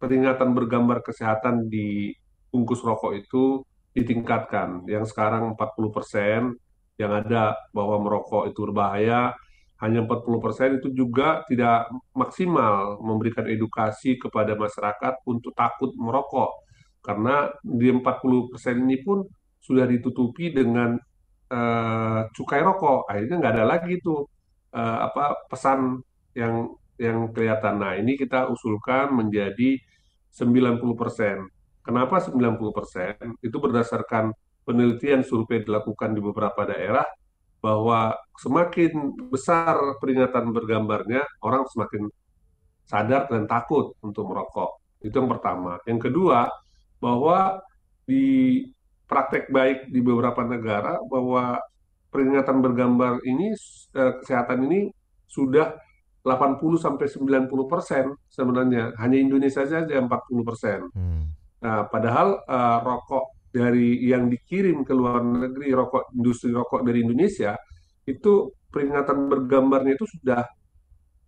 [0.00, 2.08] peringatan bergambar kesehatan di
[2.48, 3.60] bungkus rokok itu
[3.92, 4.88] ditingkatkan.
[4.88, 6.40] Yang sekarang 40 persen
[6.96, 9.36] yang ada bahwa merokok itu berbahaya,
[9.80, 16.64] hanya 40 persen itu juga tidak maksimal memberikan edukasi kepada masyarakat untuk takut merokok.
[17.00, 19.24] Karena di 40 persen ini pun
[19.60, 20.96] sudah ditutupi dengan
[21.52, 24.24] uh, cukai rokok akhirnya nggak ada lagi tuh
[24.74, 26.00] uh, apa pesan
[26.34, 29.80] yang yang kelihatan nah ini kita usulkan menjadi
[30.30, 31.82] 90%.
[31.82, 33.42] Kenapa 90%?
[33.42, 34.30] Itu berdasarkan
[34.62, 37.06] penelitian survei dilakukan di beberapa daerah
[37.60, 38.92] bahwa semakin
[39.28, 42.08] besar peringatan bergambarnya, orang semakin
[42.88, 44.80] sadar dan takut untuk merokok.
[45.02, 45.76] Itu yang pertama.
[45.84, 46.48] Yang kedua,
[47.02, 47.60] bahwa
[48.08, 48.64] di
[49.10, 51.58] praktek baik di beberapa negara bahwa
[52.14, 53.50] peringatan bergambar ini
[53.98, 54.86] eh, kesehatan ini
[55.26, 55.74] sudah
[56.22, 60.84] 80 sampai 90 persen sebenarnya hanya Indonesia saja 40 persen.
[60.92, 61.32] Hmm.
[61.60, 67.58] Nah, padahal uh, rokok dari yang dikirim ke luar negeri rokok industri rokok dari Indonesia
[68.06, 70.46] itu peringatan bergambarnya itu sudah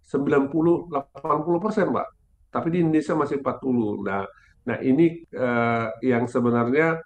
[0.07, 2.09] 90 80 persen pak
[2.55, 4.23] tapi di Indonesia masih 40 nah
[4.63, 7.03] nah ini eh, yang sebenarnya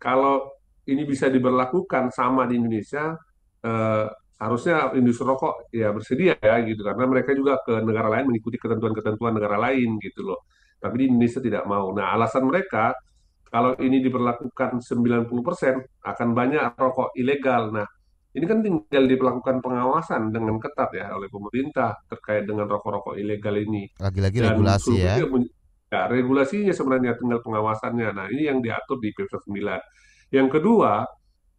[0.00, 0.48] kalau
[0.88, 3.14] ini bisa diberlakukan sama di Indonesia
[3.62, 4.06] eh,
[4.40, 9.36] harusnya industri rokok ya bersedia ya gitu karena mereka juga ke negara lain mengikuti ketentuan-ketentuan
[9.36, 10.48] negara lain gitu loh
[10.80, 12.96] tapi di Indonesia tidak mau nah alasan mereka
[13.50, 15.26] kalau ini diberlakukan 90%
[16.06, 17.74] akan banyak rokok ilegal.
[17.74, 17.86] Nah,
[18.30, 23.90] ini kan tinggal dilakukan pengawasan dengan ketat ya oleh pemerintah terkait dengan rokok-rokok ilegal ini.
[23.98, 25.18] Lagi-lagi regulasi ya.
[25.90, 28.08] Ya, regulasinya sebenarnya tinggal pengawasannya.
[28.14, 29.82] Nah, ini yang diatur di PP 9.
[30.30, 31.02] Yang kedua,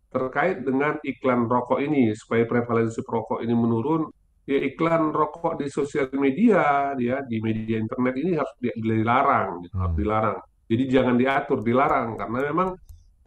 [0.07, 4.07] terkait dengan iklan rokok ini supaya prevalensi rokok ini menurun,
[4.47, 9.83] ya iklan rokok di sosial media, ya di media internet ini harus dilarang, gitu, hmm.
[9.83, 10.39] harus dilarang
[10.71, 12.69] jadi jangan diatur, dilarang karena memang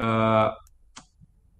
[0.01, 0.49] uh,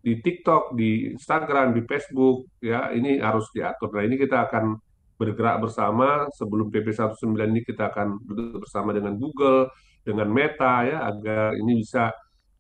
[0.01, 3.93] di TikTok, di Instagram, di Facebook ya ini harus diatur.
[3.93, 4.81] Nah ini kita akan
[5.15, 8.19] bergerak bersama sebelum PP 19 ini kita akan
[8.59, 9.71] bersama dengan Google,
[10.03, 12.11] dengan Meta ya agar ini bisa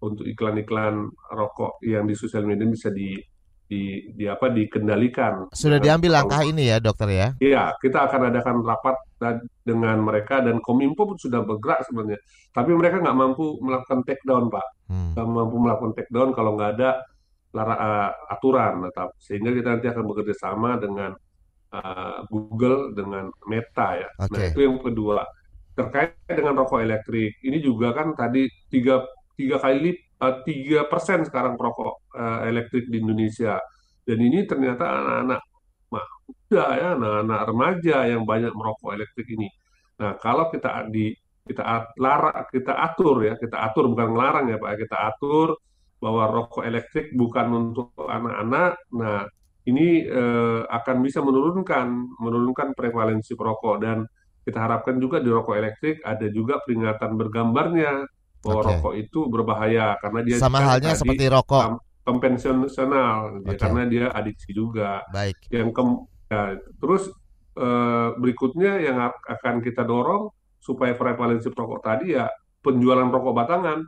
[0.01, 3.17] untuk iklan-iklan rokok yang di sosial media bisa di
[3.65, 5.49] di, di apa dikendalikan.
[5.51, 7.29] Sudah diambil langkah ini ya dokter ya?
[7.41, 8.97] Iya, kita akan adakan rapat
[9.65, 12.21] dengan mereka dan Kominfo pun sudah bergerak sebenarnya.
[12.53, 15.17] Tapi mereka nggak mampu melakukan take down pak, hmm.
[15.17, 16.91] nggak mampu melakukan take down kalau nggak ada
[17.57, 19.17] lara, uh, aturan tetap.
[19.17, 21.11] Sehingga kita nanti akan bekerja sama dengan
[21.75, 24.09] uh, Google dengan Meta ya.
[24.22, 24.31] Okay.
[24.31, 25.27] Nah itu yang kedua
[25.75, 27.35] terkait dengan rokok elektrik.
[27.43, 29.03] Ini juga kan tadi tiga
[29.35, 33.59] tiga kali Eh, tiga persen sekarang rokok uh, elektrik di Indonesia
[34.07, 35.41] dan ini ternyata anak-anak
[35.91, 39.51] muda ya anak-anak remaja yang banyak merokok elektrik ini.
[40.01, 41.12] Nah kalau kita di
[41.45, 45.59] kita lara kita atur ya kita atur bukan melarang ya pak kita atur
[45.99, 48.72] bahwa rokok elektrik bukan untuk anak-anak.
[48.95, 49.27] Nah
[49.65, 51.87] ini eh, akan bisa menurunkan
[52.21, 54.05] menurunkan prevalensi perokok dan
[54.45, 58.05] kita harapkan juga di rokok elektrik ada juga peringatan bergambarnya
[58.45, 58.69] bahwa okay.
[58.77, 63.57] rokok itu berbahaya karena dia sama halnya seperti rokok konvensional okay.
[63.57, 65.01] ya, karena dia adiksi juga.
[65.09, 65.41] Baik.
[65.49, 65.83] Yang ke,
[66.29, 66.43] ya,
[66.77, 67.09] terus
[67.57, 70.29] eh, berikutnya yang akan kita dorong
[70.61, 72.29] supaya prevalensi rokok tadi ya
[72.61, 73.85] penjualan rokok batangan,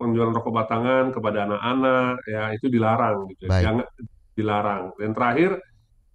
[0.00, 3.48] penjualan rokok batangan kepada anak-anak ya itu dilarang gitu.
[3.48, 3.68] Ya.
[3.68, 3.86] Jangan
[4.38, 4.94] dilarang.
[4.94, 5.58] Dan terakhir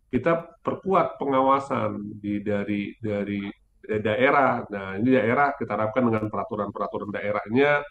[0.07, 3.43] kita perkuat pengawasan di dari dari
[3.83, 4.63] daerah.
[4.71, 7.83] Nah, ini daerah kita harapkan dengan peraturan-peraturan daerahnya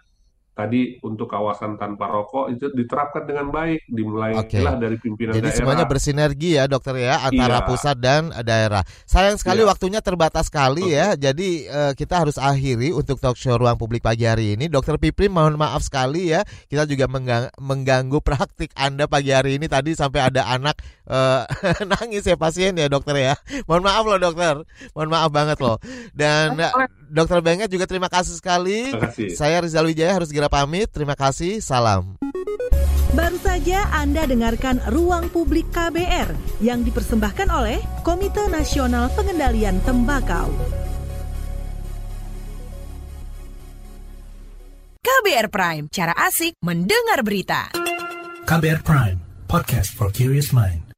[0.53, 4.61] tadi untuk kawasan tanpa rokok itu diterapkan dengan baik dimulai okay.
[4.61, 5.57] dari pimpinan Jadi daerah.
[5.57, 7.67] semuanya bersinergi ya dokter ya antara iya.
[7.67, 8.85] pusat dan daerah.
[9.09, 9.69] Sayang sekali iya.
[9.73, 11.01] waktunya terbatas sekali okay.
[11.01, 11.07] ya.
[11.17, 14.69] Jadi uh, kita harus akhiri untuk talk show ruang publik pagi hari ini.
[14.69, 16.45] Dokter Piprim mohon maaf sekali ya.
[16.69, 20.77] Kita juga menggang mengganggu praktik Anda pagi hari ini tadi sampai ada anak
[21.09, 21.49] uh,
[21.97, 23.35] nangis ya pasien ya dokter ya.
[23.65, 24.55] Mohon maaf loh dokter.
[24.93, 25.81] Mohon maaf banget loh.
[26.13, 26.61] Dan
[27.13, 28.89] Dokter Benget juga terima kasih sekali.
[28.89, 29.37] Terima kasih.
[29.37, 30.91] Saya Rizal Wijaya harus segera pamit.
[30.91, 31.63] Terima kasih.
[31.63, 32.19] Salam.
[33.13, 36.33] Baru saja Anda dengarkan Ruang Publik KBR
[36.65, 40.49] yang dipersembahkan oleh Komite Nasional Pengendalian Tembakau.
[45.03, 47.69] KBR Prime, cara asik mendengar berita.
[48.49, 50.92] KBR Prime, podcast for curious mind.